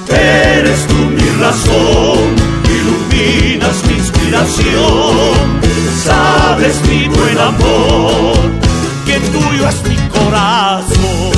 Eres 0.09 0.87
tú 0.87 0.95
mi 0.95 1.29
razón, 1.41 2.35
iluminas 2.65 3.85
mi 3.87 3.95
inspiración, 3.95 5.35
sabes 6.05 6.81
mi 6.89 7.09
buen 7.09 7.39
amor, 7.39 8.37
que 9.07 9.19
tuyo 9.19 9.69
es 9.69 9.83
mi 9.89 9.97
corazón. 10.09 11.38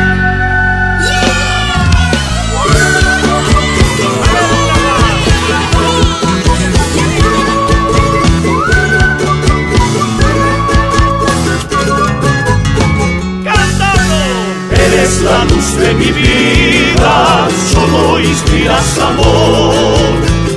Luz 15.61 15.77
de 15.77 15.93
mi 15.93 16.11
vida, 16.11 17.47
solo 17.71 18.19
inspiras 18.19 18.99
amor. 18.99 19.73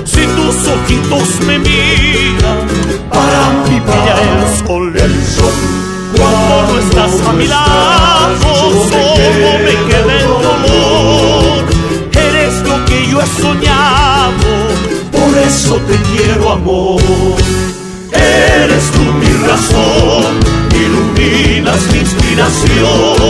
Si 0.05 0.23
tus 0.37 0.57
ojitos 0.75 1.41
me 1.47 1.59
miran, 1.59 2.59
para 3.11 3.51
mí 3.69 3.81
brilla 3.81 4.17
el 4.33 4.67
sol. 4.67 4.97
El 4.97 5.25
sol. 5.25 5.53
Cuando 6.17 6.73
no 6.73 6.79
estás 6.79 7.29
a 7.29 7.33
mi 7.33 7.47
lado, 7.47 8.53
solo 8.91 9.49
me 9.65 9.75
queda 9.89 10.15
el 10.21 10.29
dolor. 10.49 11.65
Eres 12.13 12.55
lo 12.63 12.85
que 12.85 13.07
yo 13.09 13.21
he 13.21 13.27
soñado, 13.43 14.51
por 15.13 15.39
eso 15.39 15.75
te 15.89 15.97
quiero 16.11 16.53
amor. 16.53 17.03
Eres 18.13 18.85
tú 18.93 19.03
mi 19.21 19.33
razón, 19.49 20.39
iluminas 20.71 21.83
mi 21.93 21.99
inspiración. 21.99 23.24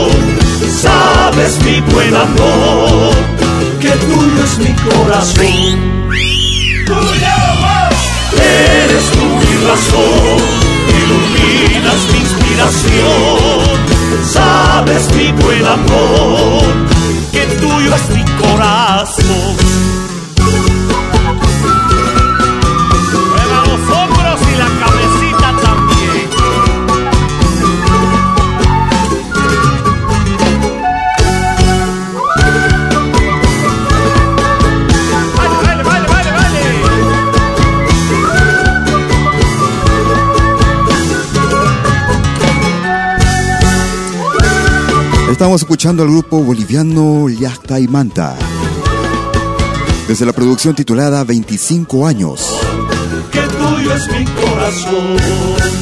Sabes 1.35 1.59
mi 1.65 1.81
buen 1.93 2.15
amor, 2.15 3.13
que 3.81 3.91
tuyo 3.91 4.45
es 4.45 4.57
mi 4.59 4.73
corazón. 4.89 6.13
Eres 8.39 9.11
tú 9.11 9.25
mi 9.41 9.67
razón, 9.67 10.39
iluminas 11.01 12.01
mi 12.13 12.19
inspiración. 12.21 13.79
Sabes 14.33 15.13
mi 15.17 15.33
buen 15.43 15.67
amor, 15.67 16.63
que 17.33 17.47
tuyo 17.57 17.93
es 17.97 18.11
mi 18.11 18.25
corazón. 18.41 19.54
Estamos 45.45 45.61
escuchando 45.61 46.03
al 46.03 46.09
grupo 46.09 46.43
boliviano 46.43 47.29
Yacta 47.29 47.79
y 47.79 47.87
Manta. 47.87 48.35
Desde 50.09 50.25
la 50.25 50.33
producción 50.33 50.75
titulada 50.75 51.23
25 51.23 52.07
años. 52.07 52.59
Que 53.31 53.43
tuyo 53.43 53.95
es 53.95 54.09
mi 54.09 54.25
corazón. 54.25 55.17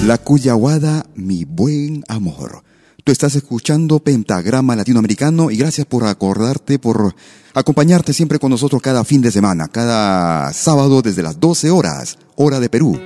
La 0.05 0.19
Cuyahuada, 0.19 1.07
mi 1.15 1.45
buen 1.45 2.03
amor. 2.09 2.65
Tú 3.05 3.13
estás 3.13 3.37
escuchando 3.37 4.01
Pentagrama 4.01 4.75
Latinoamericano 4.75 5.53
y 5.53 5.59
gracias 5.59 5.87
por 5.87 6.07
acordarte, 6.07 6.81
por 6.81 7.15
acompañarte 7.55 8.13
siempre 8.13 8.41
con 8.41 8.51
nosotros 8.51 8.83
cada 8.83 9.05
fin 9.05 9.23
de 9.23 9.31
semana, 9.31 9.69
cada 9.69 10.53
sábado 10.53 11.03
desde 11.03 11.23
las 11.23 11.39
12 11.39 11.71
horas, 11.71 12.19
hora 12.35 12.59
de 12.59 12.69
Perú. 12.69 12.99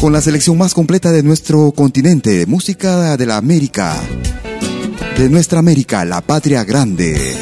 Con 0.00 0.12
la 0.12 0.20
selección 0.20 0.58
más 0.58 0.74
completa 0.74 1.10
de 1.10 1.22
nuestro 1.22 1.72
continente, 1.72 2.46
música 2.46 3.16
de 3.16 3.26
la 3.26 3.36
América, 3.38 3.96
de 5.16 5.28
nuestra 5.30 5.58
América, 5.58 6.04
la 6.04 6.20
patria 6.20 6.64
grande. 6.64 7.34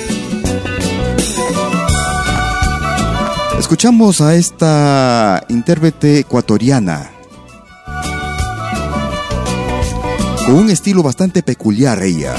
Escuchamos 3.58 4.20
a 4.20 4.34
esta 4.34 5.44
intérprete 5.48 6.20
ecuatoriana 6.20 7.10
con 10.46 10.54
un 10.56 10.70
estilo 10.70 11.02
bastante 11.02 11.42
peculiar 11.42 12.02
ella. 12.02 12.34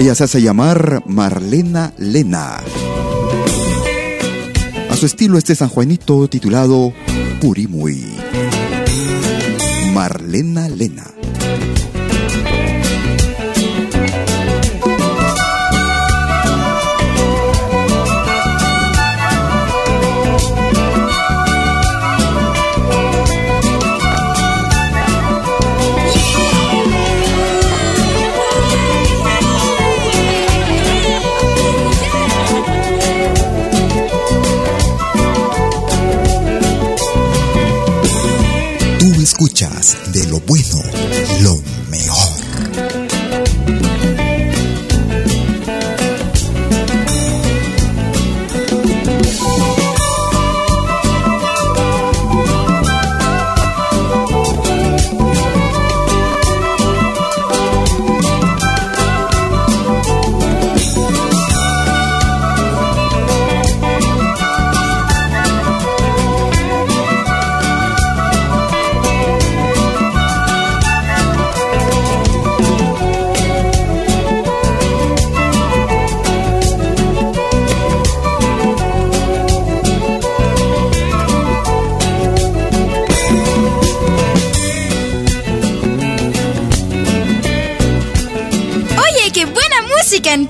Ella 0.00 0.14
se 0.14 0.24
hace 0.24 0.40
llamar 0.40 1.02
Marlena 1.04 1.92
Lena. 1.98 2.56
A 4.88 4.96
su 4.96 5.04
estilo 5.04 5.36
este 5.36 5.54
San 5.54 5.68
Juanito 5.68 6.26
titulado 6.26 6.94
Purimui. 7.38 8.06
Marlena 9.92 10.70
Lena. 10.70 11.04
Lo 40.30 40.38
bueno, 40.40 40.69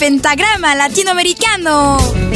pentagrama 0.00 0.74
latinoamericano. 0.74 2.29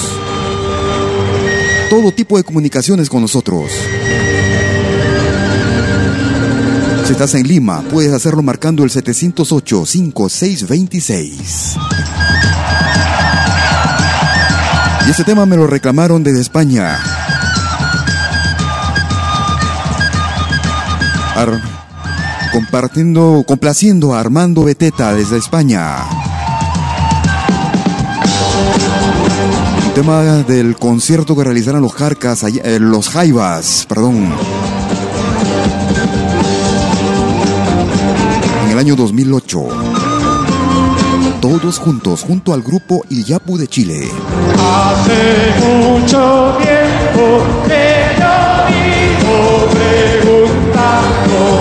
Todo 1.89 2.11
tipo 2.11 2.37
de 2.37 2.43
comunicaciones 2.43 3.09
con 3.09 3.21
nosotros. 3.21 3.71
Si 7.05 7.13
estás 7.13 7.33
en 7.35 7.47
Lima, 7.47 7.83
puedes 7.91 8.11
hacerlo 8.13 8.41
marcando 8.41 8.83
el 8.83 8.89
708-5626. 8.91 11.77
Y 15.07 15.09
este 15.09 15.23
tema 15.23 15.45
me 15.45 15.55
lo 15.57 15.67
reclamaron 15.67 16.23
desde 16.23 16.41
España. 16.41 16.99
compartiendo, 22.51 23.43
complaciendo 23.47 24.13
a 24.13 24.19
Armando 24.19 24.63
Beteta 24.63 25.13
desde 25.13 25.37
España. 25.37 26.20
Tema 29.93 30.23
del 30.43 30.77
concierto 30.77 31.35
que 31.35 31.43
realizaron 31.43 31.81
los 31.81 31.93
Jarcas, 31.93 32.43
eh, 32.43 32.79
los 32.79 33.09
Jaivas, 33.09 33.85
perdón. 33.87 34.33
En 38.65 38.71
el 38.71 38.79
año 38.79 38.95
2008. 38.95 39.67
Todos 41.41 41.79
juntos, 41.79 42.23
junto 42.23 42.53
al 42.53 42.61
grupo 42.61 43.03
Iyapu 43.09 43.57
de 43.57 43.67
Chile. 43.67 44.09
Hace 44.57 45.53
mucho 45.59 46.57
tiempo 46.61 47.43
que 47.67 48.15
yo 48.17 48.35
vivo 48.69 49.67
preguntando 49.71 51.60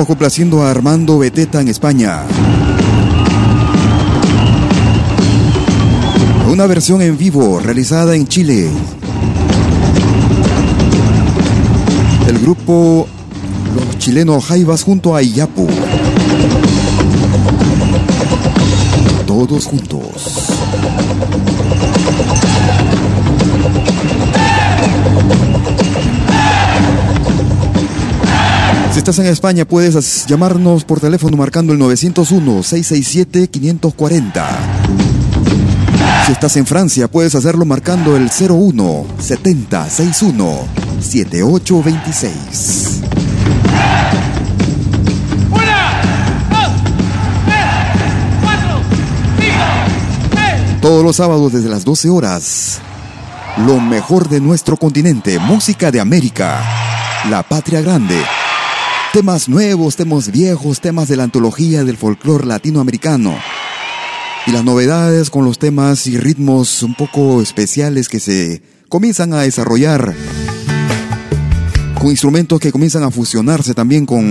Estábamos 0.00 0.16
complaciendo 0.16 0.62
a 0.62 0.70
Armando 0.70 1.18
Beteta 1.18 1.60
en 1.60 1.68
España. 1.68 2.22
Una 6.50 6.66
versión 6.66 7.02
en 7.02 7.18
vivo 7.18 7.60
realizada 7.60 8.16
en 8.16 8.26
Chile. 8.26 8.70
El 12.26 12.38
grupo 12.38 13.06
Los 13.74 13.98
Chilenos 13.98 14.42
Jaivas 14.46 14.84
junto 14.84 15.14
a 15.14 15.22
Iyapu. 15.22 15.68
Todos 19.26 19.66
juntos. 19.66 20.39
Estás 29.00 29.18
en 29.18 29.26
España 29.26 29.64
puedes 29.64 30.26
llamarnos 30.26 30.84
por 30.84 31.00
teléfono 31.00 31.34
marcando 31.34 31.72
el 31.72 31.80
901-667-540. 31.80 34.44
Si 36.26 36.32
estás 36.32 36.58
en 36.58 36.66
Francia 36.66 37.08
puedes 37.08 37.34
hacerlo 37.34 37.64
marcando 37.64 38.14
el 38.14 38.30
01 38.30 39.06
7061 39.18 40.58
7826. 41.00 43.00
Todos 50.82 51.02
los 51.02 51.16
sábados 51.16 51.54
desde 51.54 51.70
las 51.70 51.86
12 51.86 52.10
horas. 52.10 52.80
Lo 53.66 53.80
mejor 53.80 54.28
de 54.28 54.42
nuestro 54.42 54.76
continente, 54.76 55.38
música 55.38 55.90
de 55.90 56.00
América, 56.00 56.62
la 57.30 57.42
patria 57.42 57.80
grande. 57.80 58.22
Temas 59.12 59.48
nuevos, 59.48 59.96
temas 59.96 60.30
viejos, 60.30 60.80
temas 60.80 61.08
de 61.08 61.16
la 61.16 61.24
antología 61.24 61.82
del 61.82 61.96
folclore 61.96 62.46
latinoamericano. 62.46 63.36
Y 64.46 64.52
las 64.52 64.62
novedades 64.62 65.30
con 65.30 65.44
los 65.44 65.58
temas 65.58 66.06
y 66.06 66.16
ritmos 66.16 66.84
un 66.84 66.94
poco 66.94 67.42
especiales 67.42 68.08
que 68.08 68.20
se 68.20 68.62
comienzan 68.88 69.32
a 69.32 69.42
desarrollar. 69.42 70.14
Con 71.98 72.10
instrumentos 72.10 72.60
que 72.60 72.70
comienzan 72.70 73.02
a 73.02 73.10
fusionarse 73.10 73.74
también 73.74 74.06
con 74.06 74.30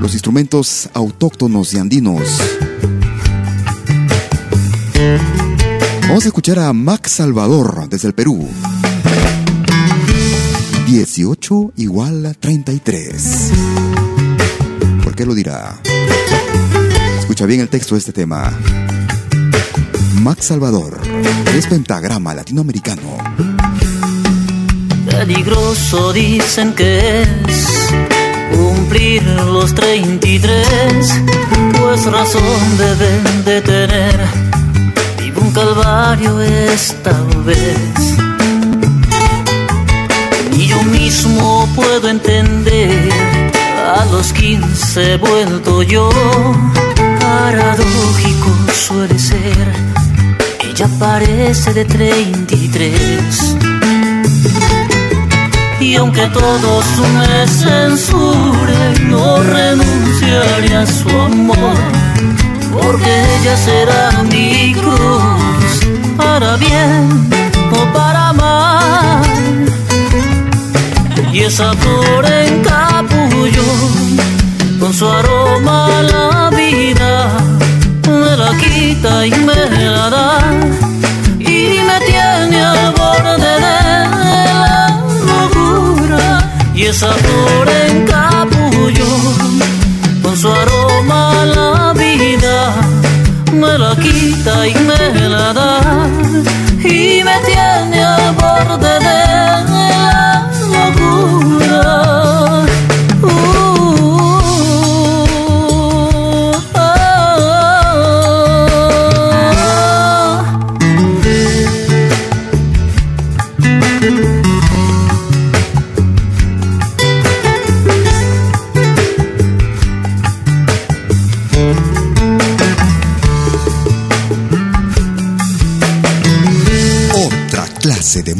los 0.00 0.12
instrumentos 0.12 0.88
autóctonos 0.94 1.74
y 1.74 1.78
andinos. 1.78 2.22
Vamos 6.02 6.24
a 6.24 6.28
escuchar 6.28 6.60
a 6.60 6.72
Max 6.72 7.10
Salvador 7.10 7.88
desde 7.88 8.06
el 8.06 8.14
Perú. 8.14 8.48
18 10.86 11.72
igual 11.76 12.26
a 12.26 12.34
33. 12.34 13.50
¿Por 15.02 15.14
qué 15.14 15.24
lo 15.24 15.34
dirá? 15.34 15.80
Escucha 17.18 17.46
bien 17.46 17.60
el 17.60 17.68
texto 17.68 17.94
de 17.94 18.00
este 18.00 18.12
tema. 18.12 18.52
Max 20.20 20.46
Salvador 20.46 21.00
es 21.56 21.66
pentagrama 21.66 22.34
latinoamericano. 22.34 23.16
Peligroso 25.06 26.12
dicen 26.12 26.74
que 26.74 27.22
es 27.22 27.88
cumplir 28.54 29.22
los 29.22 29.74
33, 29.74 31.08
pues 31.80 32.04
razón 32.04 32.78
deben 32.78 33.44
de 33.44 33.60
tener. 33.62 34.20
Vivo 35.18 35.40
un 35.40 35.50
calvario 35.52 36.40
esta 36.40 37.22
vez 37.44 38.23
mismo 41.14 41.68
puedo 41.76 42.08
entender. 42.08 43.08
A 43.96 44.04
los 44.06 44.32
15 44.32 45.12
he 45.12 45.16
vuelto 45.16 45.82
yo, 45.82 46.08
paradójico 47.20 48.50
suele 48.72 49.18
ser. 49.18 49.66
Ella 50.68 50.88
parece 50.98 51.72
de 51.72 51.84
33. 51.84 53.56
Y 55.80 55.94
aunque 55.96 56.26
todos 56.28 56.84
me 57.16 57.46
censuren, 57.46 59.10
no 59.10 59.42
renunciaré 59.42 60.76
a 60.76 60.86
su 60.86 61.10
amor, 61.10 61.76
porque 62.72 63.12
ella 63.36 63.56
será 63.56 64.22
mi 64.24 64.74
cruz, 64.74 65.80
para 66.16 66.56
bien 66.56 67.28
o 67.70 67.92
para 67.92 68.32
mal 68.32 69.33
y 71.34 71.40
esa 71.40 71.72
flor 71.72 72.24
en 72.26 72.62
capullo 72.62 73.64
con 74.78 74.94
su 74.94 75.04
aroma 75.04 75.88
la 76.02 76.48
vida 76.50 77.28
me 78.06 78.36
la 78.36 78.50
quita 78.56 79.26
y 79.26 79.30
me 79.48 79.56
la 79.96 80.10
da 80.10 80.38
y 81.40 81.80
me 81.88 81.98
tiene 82.06 82.62
al 82.62 82.92
borde 82.92 83.34
de 83.46 83.60
la 83.64 85.02
locura 85.26 86.50
y 86.72 86.84
esa 86.84 87.10
flor 87.12 87.68
en 87.68 88.06
capullo 88.06 89.10
con 90.22 90.36
su 90.36 90.48
aroma 90.48 91.44
la 91.56 91.92
vida 91.94 92.56
me 93.52 93.76
la 93.76 93.96
quita 93.96 94.68
y 94.68 94.74
me 94.88 95.28
la 95.28 95.52
da 95.52 96.08
y 96.78 97.24
me 97.24 97.36
tiene 97.44 98.04
al 98.04 98.34
borde 98.36 99.00
de 99.00 99.53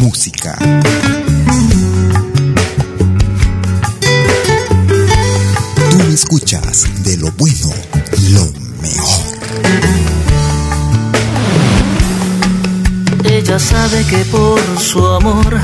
música. 0.05 0.55
Tú 5.91 5.97
me 5.97 6.13
escuchas 6.13 6.87
de 7.05 7.17
lo 7.17 7.33
bueno, 7.33 7.73
lo 8.33 8.45
mejor. 8.83 9.25
Ella 13.25 13.59
sabe 13.59 14.05
que 14.05 14.19
por 14.27 14.61
su 14.79 15.07
amor 15.07 15.59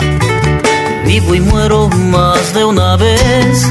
vivo 1.04 1.34
y 1.34 1.40
muero 1.40 1.90
más 1.90 2.54
de 2.54 2.64
una 2.64 2.96
vez, 2.96 3.66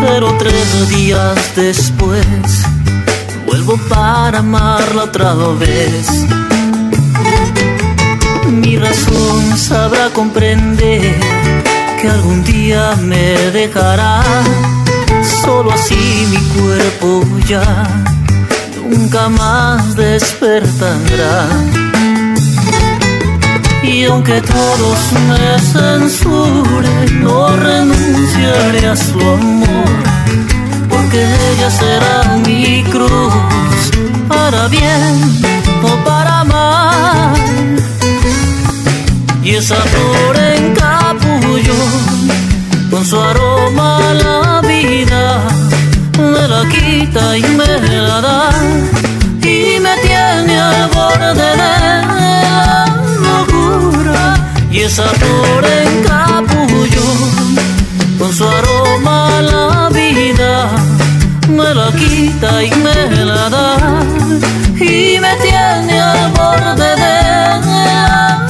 pero 0.00 0.32
tres 0.38 0.88
días 0.90 1.36
después 1.56 2.24
vuelvo 3.46 3.76
para 3.88 4.38
amarla 4.38 5.04
otra 5.04 5.34
vez 5.58 6.06
mi 8.50 8.76
razón 8.76 9.56
sabrá 9.56 10.08
comprender 10.10 11.14
que 12.00 12.08
algún 12.08 12.44
día 12.44 12.94
me 13.02 13.34
dejará. 13.50 14.22
Solo 15.44 15.72
así 15.72 16.26
mi 16.30 16.38
cuerpo 16.60 17.24
ya 17.46 17.86
nunca 18.88 19.28
más 19.28 19.96
despertará. 19.96 21.46
Y 23.82 24.04
aunque 24.04 24.40
todos 24.42 24.98
me 25.28 25.58
censuren, 25.72 27.24
no 27.24 27.56
renunciaré 27.56 28.86
a 28.86 28.96
su 28.96 29.18
amor, 29.18 29.94
porque 30.90 31.24
ella 31.50 31.70
será 31.70 32.36
mi 32.46 32.84
cruz, 32.84 33.32
para 34.28 34.68
bien 34.68 35.40
o 35.82 36.04
para 36.04 36.17
y 39.48 39.54
esa 39.54 39.76
flor 39.76 40.36
en 40.36 40.74
capullo 40.74 41.78
con 42.90 43.02
su 43.02 43.18
aroma 43.18 43.98
la 44.22 44.60
vida 44.60 45.40
me 46.18 46.44
la 46.52 46.62
quita 46.68 47.38
y 47.38 47.42
me 47.58 47.72
la 48.08 48.20
da 48.20 48.50
y 49.40 49.80
me 49.84 49.94
tiene 50.06 50.54
al 50.60 50.90
borde 50.90 51.32
de 51.42 51.50
la 51.62 52.86
locura 53.26 54.36
y 54.70 54.80
esa 54.80 55.08
flor 55.20 55.64
en 55.80 56.02
capullo 56.02 57.06
con 58.18 58.30
su 58.30 58.46
aroma 58.46 59.40
la 59.40 59.88
vida 59.88 60.68
me 61.48 61.74
la 61.74 61.90
quita 61.92 62.62
y 62.64 62.70
me 62.84 63.24
la 63.24 63.48
da 63.48 64.02
y 64.78 65.18
me 65.24 65.32
tiene 65.42 66.00
al 66.00 66.32
borde 66.32 66.90
de 66.96 67.14
la. 67.22 68.47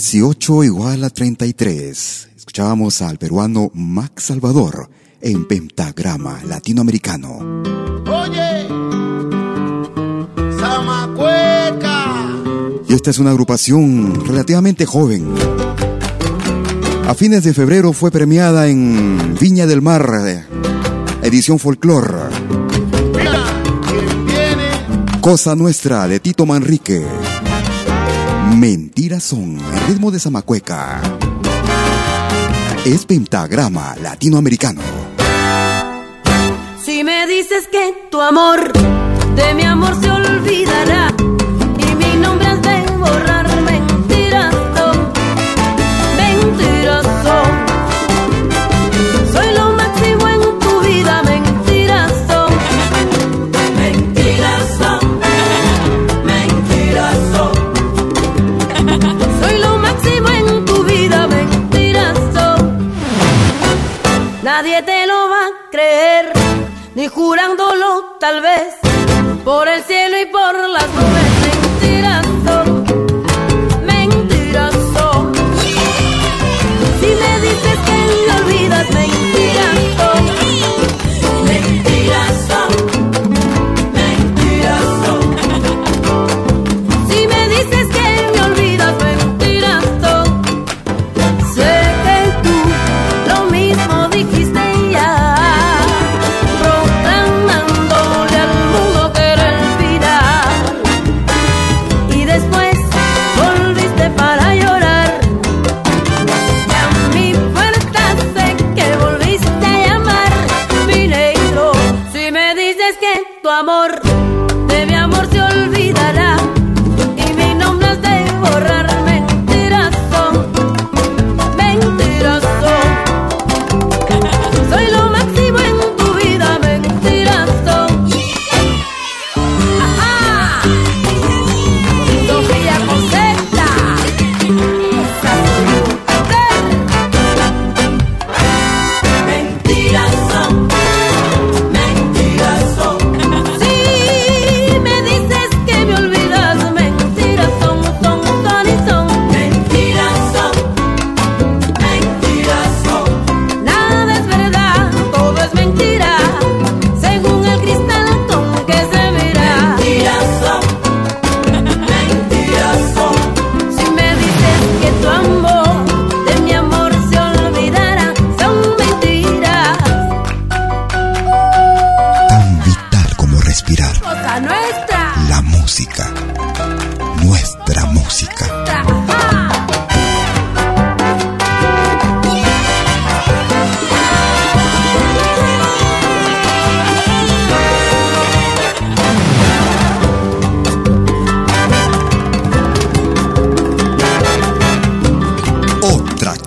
18 0.00 0.64
igual 0.64 1.04
a 1.04 1.10
33. 1.10 2.28
Escuchábamos 2.36 3.02
al 3.02 3.18
peruano 3.18 3.70
Max 3.74 4.24
Salvador 4.24 4.88
en 5.20 5.46
pentagrama 5.46 6.40
latinoamericano. 6.44 7.62
Oye, 8.06 8.68
Samacueca. 10.58 12.28
Y 12.88 12.94
esta 12.94 13.10
es 13.10 13.18
una 13.18 13.30
agrupación 13.32 14.24
relativamente 14.24 14.86
joven. 14.86 15.34
A 17.08 17.14
fines 17.14 17.42
de 17.42 17.54
febrero 17.54 17.94
fue 17.94 18.10
premiada 18.10 18.68
en 18.68 19.34
Viña 19.40 19.66
del 19.66 19.80
Mar, 19.80 20.06
edición 21.22 21.58
folclore. 21.58 22.28
Cosa 25.22 25.54
Nuestra 25.54 26.06
de 26.06 26.20
Tito 26.20 26.44
Manrique. 26.44 27.02
Mentiras 28.54 29.24
son, 29.24 29.58
el 29.58 29.88
ritmo 29.88 30.10
de 30.10 30.20
Zamacueca. 30.20 31.00
Es 32.84 33.06
pentagrama 33.06 33.96
latinoamericano. 34.02 34.82
Si 36.84 37.02
me 37.04 37.26
dices 37.26 37.68
que 37.72 37.94
tu 38.10 38.20
amor, 38.20 38.70
de 39.34 39.54
mi 39.54 39.62
amor 39.62 39.98
se 39.98 40.10
olvidará 40.10 41.17
tal 68.18 68.40
vez, 68.40 68.74
por 69.44 69.68
el 69.68 69.82
cielo 69.84 70.20
y 70.20 70.26
por 70.26 70.68
las 70.68 70.88
nubes, 70.88 71.38
son, 72.44 72.57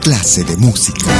clase 0.01 0.43
de 0.43 0.57
música. 0.57 1.11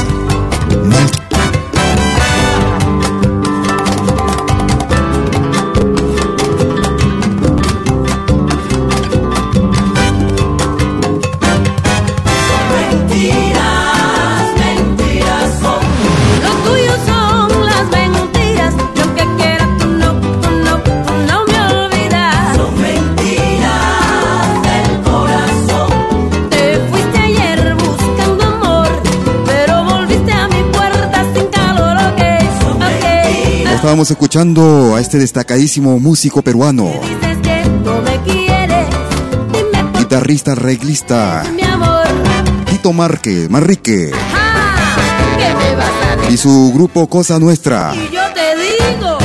Estábamos 33.92 34.10
escuchando 34.10 34.96
a 34.96 35.02
este 35.02 35.18
destacadísimo 35.18 36.00
músico 36.00 36.42
peruano. 36.42 36.90
Guitarrista, 40.00 40.56
reglista. 40.56 41.44
Tito 42.70 42.94
Márquez, 42.94 43.50
Marrique. 43.50 44.12
Y 46.30 46.38
su 46.38 46.72
grupo 46.74 47.08
Cosa 47.08 47.38
Nuestra. 47.38 47.94
Y 47.94 48.16
yo 48.16 48.22
te 48.34 48.56
digo. 48.56 49.18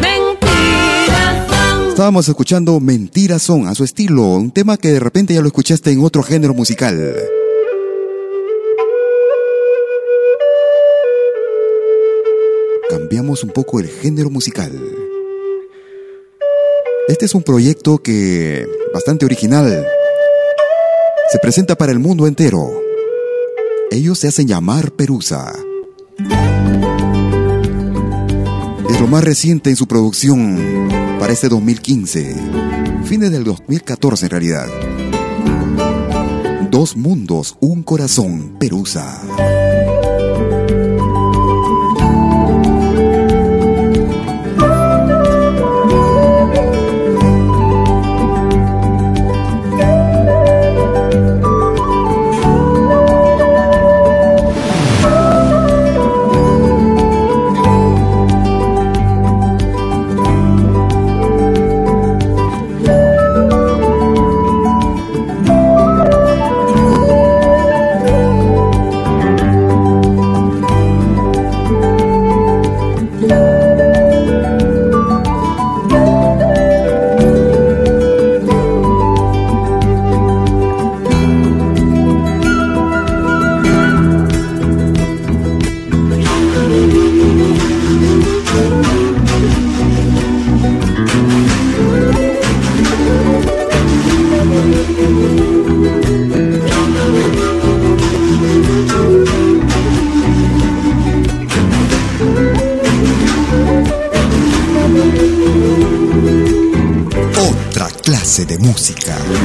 Mentiras 0.00 1.48
son. 1.48 1.88
Estábamos 1.88 2.28
escuchando 2.28 2.78
Mentiras 2.78 3.42
son 3.42 3.66
a 3.66 3.74
su 3.74 3.82
estilo, 3.82 4.22
un 4.22 4.52
tema 4.52 4.76
que 4.76 4.92
de 4.92 5.00
repente 5.00 5.34
ya 5.34 5.40
lo 5.40 5.48
escuchaste 5.48 5.90
en 5.90 6.04
otro 6.04 6.22
género 6.22 6.54
musical. 6.54 7.16
Cambiamos 12.88 13.42
un 13.42 13.50
poco 13.50 13.80
el 13.80 13.88
género 13.88 14.30
musical. 14.30 14.72
Este 17.08 17.24
es 17.24 17.34
un 17.34 17.42
proyecto 17.42 17.98
que 17.98 18.66
bastante 18.92 19.24
original. 19.24 19.86
Se 21.30 21.38
presenta 21.38 21.76
para 21.76 21.92
el 21.92 21.98
mundo 21.98 22.26
entero. 22.26 22.70
Ellos 23.90 24.18
se 24.18 24.28
hacen 24.28 24.46
llamar 24.46 24.92
Perusa. 24.92 25.52
Es 28.88 29.00
lo 29.00 29.06
más 29.06 29.24
reciente 29.24 29.70
en 29.70 29.76
su 29.76 29.86
producción 29.86 30.88
para 31.18 31.32
este 31.32 31.48
2015. 31.48 32.34
Fines 33.04 33.30
del 33.30 33.44
2014 33.44 34.26
en 34.26 34.30
realidad. 34.30 34.66
Dos 36.70 36.96
mundos, 36.96 37.56
un 37.60 37.82
corazón, 37.82 38.56
Perusa. 38.58 39.65
Música. 108.66 109.35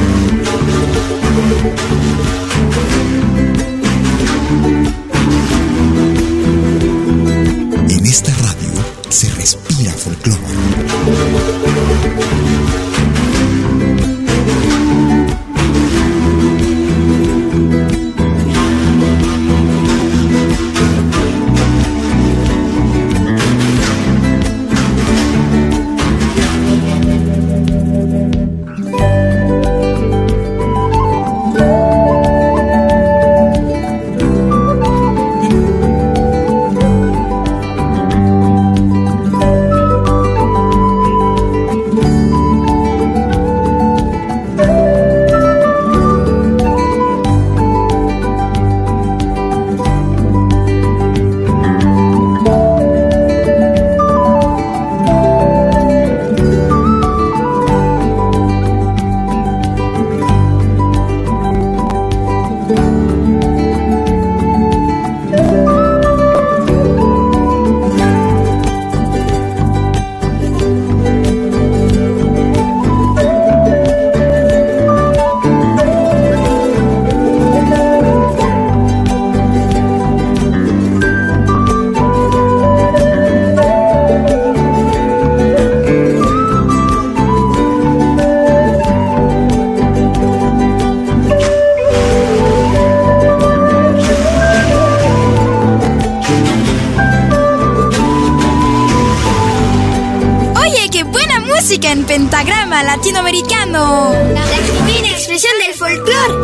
Latinoamericano. 103.02 104.12
La 104.32 104.44
divina 104.86 105.08
expresión 105.08 105.52
del 105.58 105.74
folclore. 105.74 106.34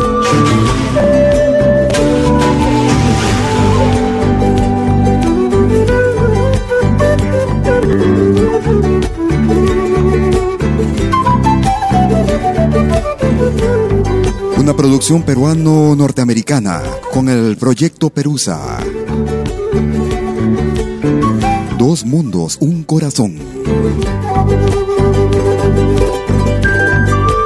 Una 14.57 14.75
producción 14.75 15.23
peruano-norteamericana 15.23 16.83
con 17.13 17.29
el 17.29 17.55
proyecto 17.55 18.09
Perusa. 18.09 18.79
Dos 21.77 22.03
mundos, 22.03 22.57
un 22.59 22.83
corazón. 22.83 23.39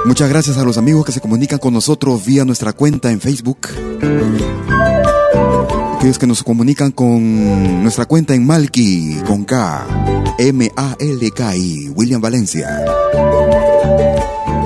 Muchas 0.05 0.27
gracias 0.27 0.57
a 0.57 0.65
los 0.65 0.77
amigos 0.77 1.05
que 1.05 1.13
se 1.13 1.21
comunican 1.21 1.59
con 1.59 1.73
nosotros 1.73 2.25
vía 2.25 2.43
nuestra 2.43 2.73
cuenta 2.73 3.09
en 3.09 3.21
Facebook. 3.21 3.69
Aquellos 5.95 6.19
que 6.19 6.27
nos 6.27 6.43
comunican 6.43 6.91
con 6.91 7.81
nuestra 7.81 8.05
cuenta 8.05 8.35
en 8.35 8.45
Malki, 8.45 9.21
con 9.25 9.45
K, 9.45 10.35
M-A-L-K-I, 10.37 11.89
William 11.95 12.19
Valencia. 12.19 12.83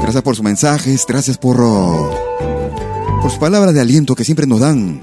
Gracias 0.01 0.23
por 0.23 0.35
sus 0.35 0.43
mensajes, 0.43 1.05
gracias 1.07 1.37
por, 1.37 1.57
por 1.57 3.29
sus 3.29 3.39
palabras 3.39 3.75
de 3.75 3.81
aliento 3.81 4.15
que 4.15 4.23
siempre 4.23 4.47
nos 4.47 4.61
dan. 4.61 4.99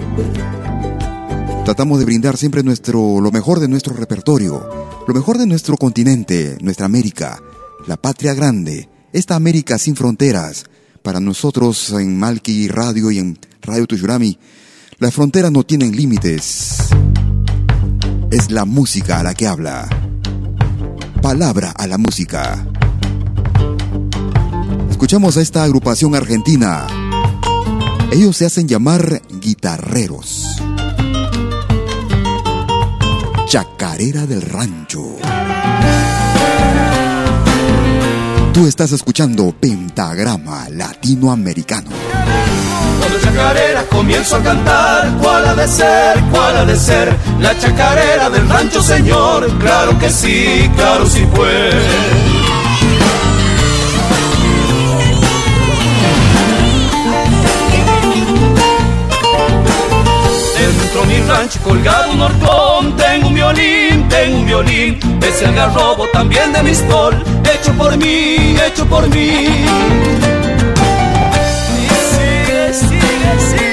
Tratamos 1.64 2.00
de 2.00 2.06
brindar 2.06 2.36
siempre 2.36 2.64
nuestro, 2.64 3.20
lo 3.20 3.30
mejor 3.30 3.60
de 3.60 3.68
nuestro 3.68 3.94
repertorio, 3.94 4.68
lo 5.06 5.14
mejor 5.14 5.38
de 5.38 5.46
nuestro 5.46 5.76
continente, 5.76 6.58
nuestra 6.60 6.86
América, 6.86 7.40
la 7.86 7.96
patria 7.96 8.34
grande 8.34 8.88
esta 9.14 9.36
América 9.36 9.78
sin 9.78 9.96
fronteras. 9.96 10.64
Para 11.02 11.20
nosotros 11.20 11.90
en 11.92 12.18
Malki 12.18 12.68
Radio 12.68 13.10
y 13.10 13.18
en 13.18 13.38
Radio 13.62 13.86
Tuyurami, 13.86 14.38
las 14.98 15.14
fronteras 15.14 15.52
no 15.52 15.62
tienen 15.62 15.96
límites. 15.96 16.78
Es 18.30 18.50
la 18.50 18.64
música 18.64 19.20
a 19.20 19.22
la 19.22 19.34
que 19.34 19.46
habla. 19.46 19.88
Palabra 21.22 21.70
a 21.70 21.86
la 21.86 21.96
música. 21.96 22.66
Escuchamos 24.90 25.36
a 25.36 25.42
esta 25.42 25.62
agrupación 25.62 26.14
argentina. 26.14 26.86
Ellos 28.10 28.36
se 28.36 28.46
hacen 28.46 28.66
llamar 28.66 29.22
guitarreros. 29.40 30.44
Chacarera 33.46 34.26
del 34.26 34.42
Rancho. 34.42 35.16
Tú 38.54 38.68
estás 38.68 38.92
escuchando 38.92 39.52
Pentagrama 39.58 40.68
Latinoamericano. 40.70 41.90
Cuando 43.00 43.18
chacarera 43.18 43.82
comienzo 43.88 44.36
a 44.36 44.42
cantar, 44.44 45.12
¿cuál 45.20 45.48
ha 45.48 45.54
de 45.56 45.66
ser? 45.66 46.20
¿Cuál 46.30 46.58
ha 46.58 46.64
de 46.64 46.76
ser? 46.76 47.16
La 47.40 47.58
chacarera 47.58 48.30
del 48.30 48.48
rancho, 48.48 48.80
señor. 48.80 49.50
Claro 49.58 49.98
que 49.98 50.08
sí, 50.08 50.70
claro 50.76 51.04
sí 51.04 51.26
pues. 51.34 51.74
mi 61.08 61.20
rancho 61.28 61.60
colgado 61.60 62.12
un 62.12 62.20
horcón 62.20 62.96
Tengo 62.96 63.28
un 63.28 63.34
violín, 63.34 64.08
tengo 64.08 64.38
un 64.38 64.46
violín 64.46 65.13
Es 65.28 65.42
el 65.42 65.54
garrobo 65.54 66.06
también 66.12 66.52
de 66.52 66.62
mi 66.62 66.74
spol 66.74 67.14
Hecho 67.52 67.72
por 67.74 67.96
mí, 67.96 68.56
hecho 68.66 68.86
por 68.86 69.08
mí. 69.08 69.28
Y 71.78 71.88
sigue, 72.10 72.74
sigue, 72.74 73.40
sigue 73.50 73.63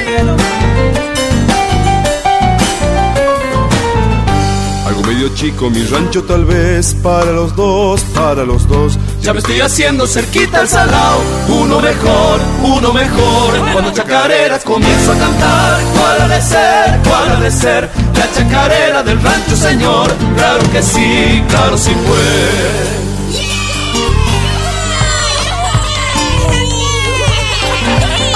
Chico 5.29 5.69
mi 5.69 5.83
rancho 5.85 6.23
tal 6.23 6.45
vez 6.45 6.95
Para 6.95 7.31
los 7.31 7.55
dos, 7.55 8.01
para 8.13 8.43
los 8.43 8.67
dos 8.67 8.97
ya 9.21 9.33
me 9.33 9.39
estoy 9.39 9.61
haciendo 9.61 10.07
cerquita 10.07 10.61
al 10.61 10.67
salao 10.67 11.21
Uno 11.47 11.79
mejor, 11.79 12.39
uno 12.63 12.91
mejor 12.91 13.71
Cuando 13.71 13.91
chacareras 13.93 14.63
comienzo 14.63 15.11
a 15.11 15.15
cantar 15.15 15.81
¿Cuál 15.95 16.21
ha 16.21 16.27
de 16.27 16.41
ser, 16.41 16.99
cuál 17.07 17.31
ha 17.31 17.39
de 17.39 17.51
ser? 17.51 17.89
La 18.15 18.31
chacarera 18.31 19.03
del 19.03 19.21
rancho, 19.21 19.55
señor 19.55 20.11
Claro 20.35 20.63
que 20.71 20.81
sí, 20.81 21.43
claro 21.49 21.77
sí 21.77 21.91
fue 22.07 23.11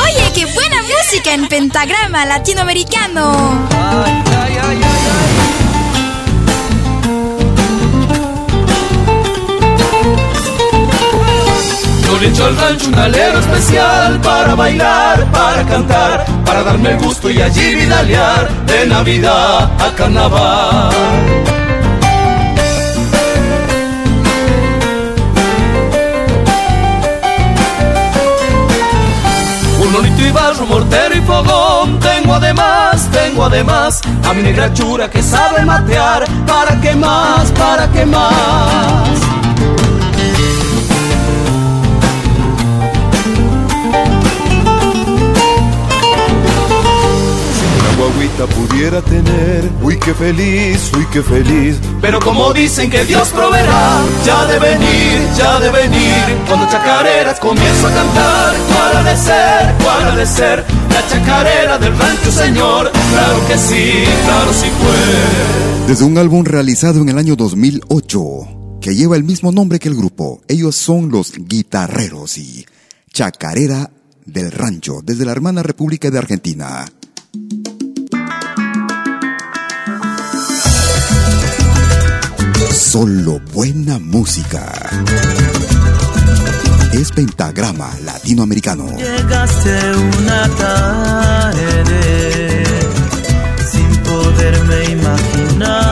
Oye, 0.04 0.32
qué 0.36 0.46
buena 0.46 0.82
música 0.84 1.34
en 1.34 1.48
pentagrama 1.48 2.26
latinoamericano. 2.26 3.68
Ay, 3.72 4.24
ay, 4.38 4.58
ay, 4.62 4.85
Yo 12.16 12.22
le 12.22 12.28
echo 12.30 12.46
al 12.46 12.56
rancho 12.56 12.88
un 12.88 12.96
alero 12.96 13.40
especial 13.40 14.22
para 14.22 14.56
bailar, 14.56 15.26
para 15.34 15.66
cantar, 15.66 16.26
para 16.46 16.64
darme 16.64 16.92
el 16.92 16.98
gusto 17.00 17.30
y 17.30 17.42
allí 17.42 17.76
vidalear 17.76 18.50
de 18.66 18.86
Navidad 18.86 19.70
a 19.82 19.96
Carnaval. 19.98 20.94
Un 29.82 29.94
bonito 29.94 30.22
y 30.26 30.32
barro, 30.32 30.66
mortero 30.68 31.16
y 31.16 31.22
fogón 31.22 32.00
Tengo 32.00 32.34
además, 32.34 33.10
tengo 33.12 33.46
además 33.46 34.02
A 34.28 34.34
mi 34.34 34.42
negra 34.42 34.74
chura 34.74 35.10
que 35.10 35.22
sabe 35.22 35.64
matear 35.64 36.26
¿Para 36.48 36.80
qué 36.82 36.96
más, 36.96 37.52
para 37.52 37.88
qué 37.92 38.06
más? 38.06 39.25
Guaguita 47.98 48.46
pudiera 48.48 49.02
tener. 49.02 49.70
Uy, 49.82 49.98
qué 50.00 50.14
feliz, 50.14 50.92
uy, 50.96 51.06
qué 51.12 51.22
feliz. 51.22 51.78
Pero 52.02 52.20
como 52.20 52.54
dicen 52.54 52.90
que 52.90 53.04
Dios 53.06 53.30
proveerá, 53.30 54.02
ya 54.26 54.46
de 54.46 54.60
venir, 54.60 55.28
ya 55.38 55.60
de 55.60 55.70
venir. 55.72 56.38
Cuando 56.48 56.68
chacareras 56.70 57.40
comienzo 57.40 57.88
a 57.88 57.92
cantar, 57.92 58.56
¿cuál 58.68 58.98
ha 58.98 59.04
de 59.04 59.18
ser, 59.18 59.76
cuál 59.84 60.04
ha 60.10 60.16
de 60.16 60.26
ser? 60.26 60.66
La 60.90 61.08
chacarera 61.08 61.78
del 61.78 61.98
rancho, 61.98 62.32
señor. 62.32 62.92
Claro 62.92 63.48
que 63.48 63.58
sí, 63.58 64.04
claro 64.26 64.54
sí 64.54 64.68
fue. 64.80 65.88
Desde 65.88 66.06
un 66.06 66.18
álbum 66.18 66.44
realizado 66.44 67.02
en 67.02 67.10
el 67.10 67.18
año 67.18 67.36
2008, 67.36 68.80
que 68.82 68.96
lleva 68.96 69.16
el 69.16 69.24
mismo 69.24 69.52
nombre 69.52 69.80
que 69.80 69.90
el 69.90 69.96
grupo, 69.96 70.42
ellos 70.48 70.76
son 70.76 71.10
los 71.10 71.34
guitarreros 71.38 72.38
y 72.38 72.66
chacarera 73.12 73.90
del 74.26 74.52
rancho, 74.52 75.02
desde 75.04 75.26
la 75.26 75.32
hermana 75.32 75.64
República 75.64 76.10
de 76.10 76.18
Argentina. 76.18 76.86
Solo 82.76 83.40
buena 83.54 84.00
música. 84.00 84.70
Es 86.92 87.10
pentagrama 87.10 87.90
latinoamericano. 88.04 88.86
Llegaste 88.98 89.96
una 89.96 90.50
tarde 90.50 91.64
sin 93.72 93.88
poderme 94.04 94.84
imaginar. 94.92 95.85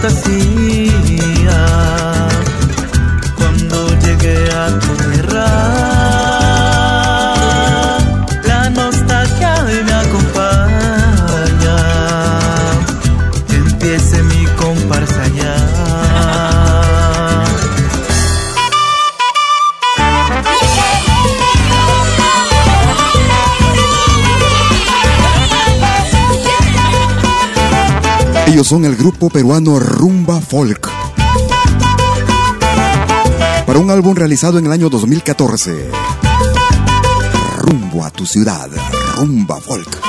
Era 0.00 0.10
son 28.68 28.84
el 28.84 28.96
grupo 28.96 29.30
peruano 29.30 29.78
Rumba 29.78 30.42
Folk. 30.42 30.90
Para 33.66 33.78
un 33.78 33.90
álbum 33.90 34.14
realizado 34.14 34.58
en 34.58 34.66
el 34.66 34.72
año 34.72 34.90
2014. 34.90 35.88
Rumbo 37.60 38.04
a 38.04 38.10
tu 38.10 38.26
ciudad, 38.26 38.68
Rumba 39.16 39.58
Folk. 39.58 40.07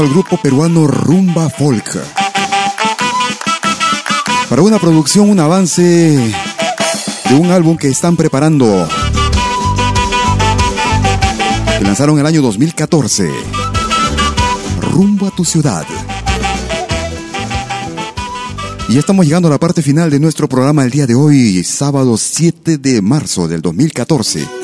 Al 0.00 0.08
grupo 0.08 0.36
peruano 0.36 0.86
Rumba 0.86 1.48
Folk. 1.50 1.98
Para 4.48 4.62
una 4.62 4.78
producción, 4.78 5.30
un 5.30 5.40
avance 5.40 5.82
de 7.28 7.34
un 7.34 7.50
álbum 7.50 7.76
que 7.76 7.88
están 7.88 8.16
preparando. 8.16 8.88
Que 11.78 11.84
lanzaron 11.84 12.18
el 12.18 12.26
año 12.26 12.42
2014. 12.42 13.30
Rumbo 14.80 15.26
a 15.26 15.30
tu 15.30 15.44
ciudad. 15.44 15.86
Y 18.88 18.94
ya 18.94 19.00
estamos 19.00 19.26
llegando 19.26 19.48
a 19.48 19.50
la 19.50 19.58
parte 19.58 19.82
final 19.82 20.10
de 20.10 20.20
nuestro 20.20 20.48
programa 20.48 20.84
el 20.84 20.90
día 20.90 21.06
de 21.06 21.14
hoy, 21.14 21.64
sábado 21.64 22.16
7 22.16 22.78
de 22.78 23.02
marzo 23.02 23.48
del 23.48 23.62
2014. 23.62 24.57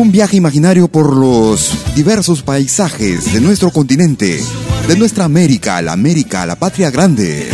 Un 0.00 0.10
viaje 0.10 0.38
imaginario 0.38 0.88
por 0.88 1.14
los 1.14 1.94
diversos 1.94 2.42
paisajes 2.42 3.34
de 3.34 3.40
nuestro 3.40 3.70
continente, 3.70 4.42
de 4.88 4.96
nuestra 4.96 5.24
América, 5.26 5.82
la 5.82 5.92
América, 5.92 6.46
la 6.46 6.56
patria 6.56 6.90
grande. 6.90 7.50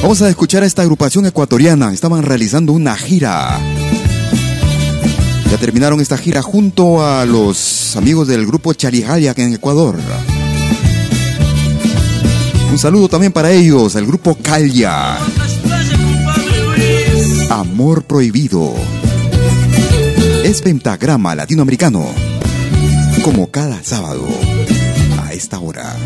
Vamos 0.00 0.22
a 0.22 0.28
escuchar 0.28 0.62
a 0.62 0.66
esta 0.66 0.82
agrupación 0.82 1.26
ecuatoriana. 1.26 1.92
Estaban 1.92 2.22
realizando 2.22 2.72
una 2.72 2.94
gira. 2.94 3.58
Ya 5.50 5.56
terminaron 5.58 6.00
esta 6.00 6.18
gira 6.18 6.40
junto 6.40 7.04
a 7.04 7.26
los 7.26 7.96
amigos 7.96 8.28
del 8.28 8.46
grupo 8.46 8.74
Charijalia 8.74 9.34
en 9.36 9.54
Ecuador. 9.54 9.98
Un 12.70 12.78
saludo 12.78 13.08
también 13.08 13.32
para 13.32 13.50
ellos, 13.50 13.96
el 13.96 14.06
grupo 14.06 14.36
Calia. 14.40 15.18
Amor 17.50 18.04
prohibido. 18.04 18.74
Es 20.44 20.60
pentagrama 20.60 21.34
latinoamericano. 21.34 22.04
Como 23.22 23.50
cada 23.50 23.82
sábado, 23.82 24.28
a 25.22 25.32
esta 25.32 25.58
hora. 25.58 25.96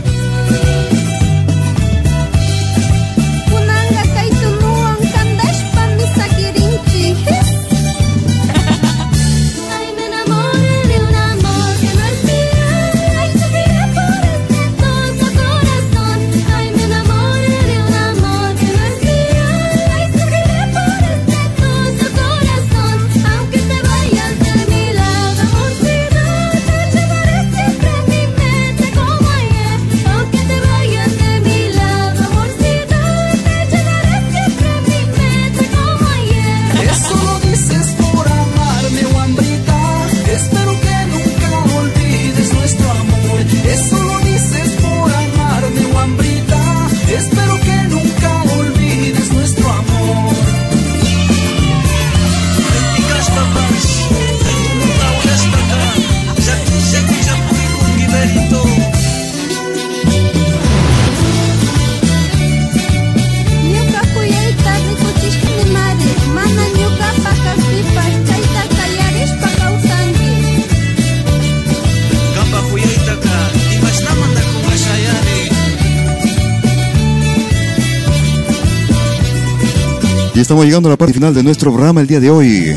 Estamos 80.49 80.65
llegando 80.65 80.89
a 80.89 80.93
la 80.93 80.97
parte 80.97 81.13
final 81.13 81.35
de 81.35 81.43
nuestro 81.43 81.71
programa 81.71 82.01
el 82.01 82.07
día 82.07 82.21
de 82.21 82.31
hoy. 82.31 82.75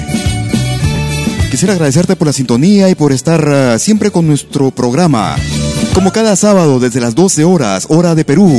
Quisiera 1.50 1.72
agradecerte 1.72 2.18
por 2.18 2.28
la 2.28 2.34
sintonía 2.34 2.90
y 2.90 2.96
por 2.96 3.14
estar 3.14 3.48
uh, 3.48 3.80
siempre 3.80 4.12
con 4.12 4.28
nuestro 4.28 4.72
programa. 4.72 5.38
Como 5.94 6.12
cada 6.12 6.36
sábado 6.36 6.82
desde 6.82 7.00
las 7.00 7.16
12 7.16 7.46
horas, 7.46 7.86
hora 7.88 8.14
de 8.14 8.26
Perú. 8.26 8.54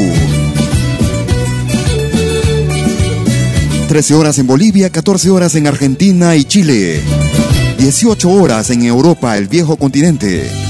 13 3.88 4.14
horas 4.14 4.38
en 4.38 4.46
Bolivia, 4.46 4.88
14 4.88 5.28
horas 5.28 5.56
en 5.56 5.66
Argentina 5.66 6.34
y 6.34 6.44
Chile. 6.44 7.02
18 7.76 8.30
horas 8.30 8.70
en 8.70 8.82
Europa, 8.82 9.36
el 9.36 9.46
viejo 9.46 9.76
continente. 9.76 10.61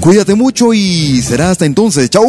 Cuídate 0.02 0.36
mucho 0.36 0.74
y 0.74 1.22
será 1.22 1.52
hasta 1.52 1.66
entonces. 1.66 2.10
¡Chau! 2.10 2.26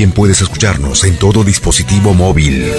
También 0.00 0.14
puedes 0.16 0.40
escucharnos 0.40 1.04
en 1.04 1.18
todo 1.18 1.44
dispositivo 1.44 2.14
móvil. 2.14 2.72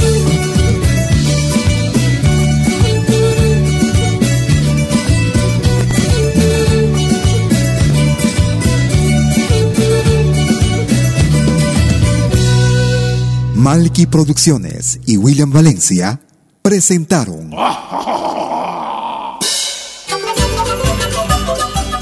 Malky 13.53 14.07
Producciones 14.07 14.99
y 15.05 15.17
William 15.17 15.51
Valencia 15.51 16.19
presentaron 16.63 17.51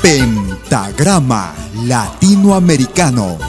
Pentagrama 0.02 1.54
Latinoamericano. 1.84 3.49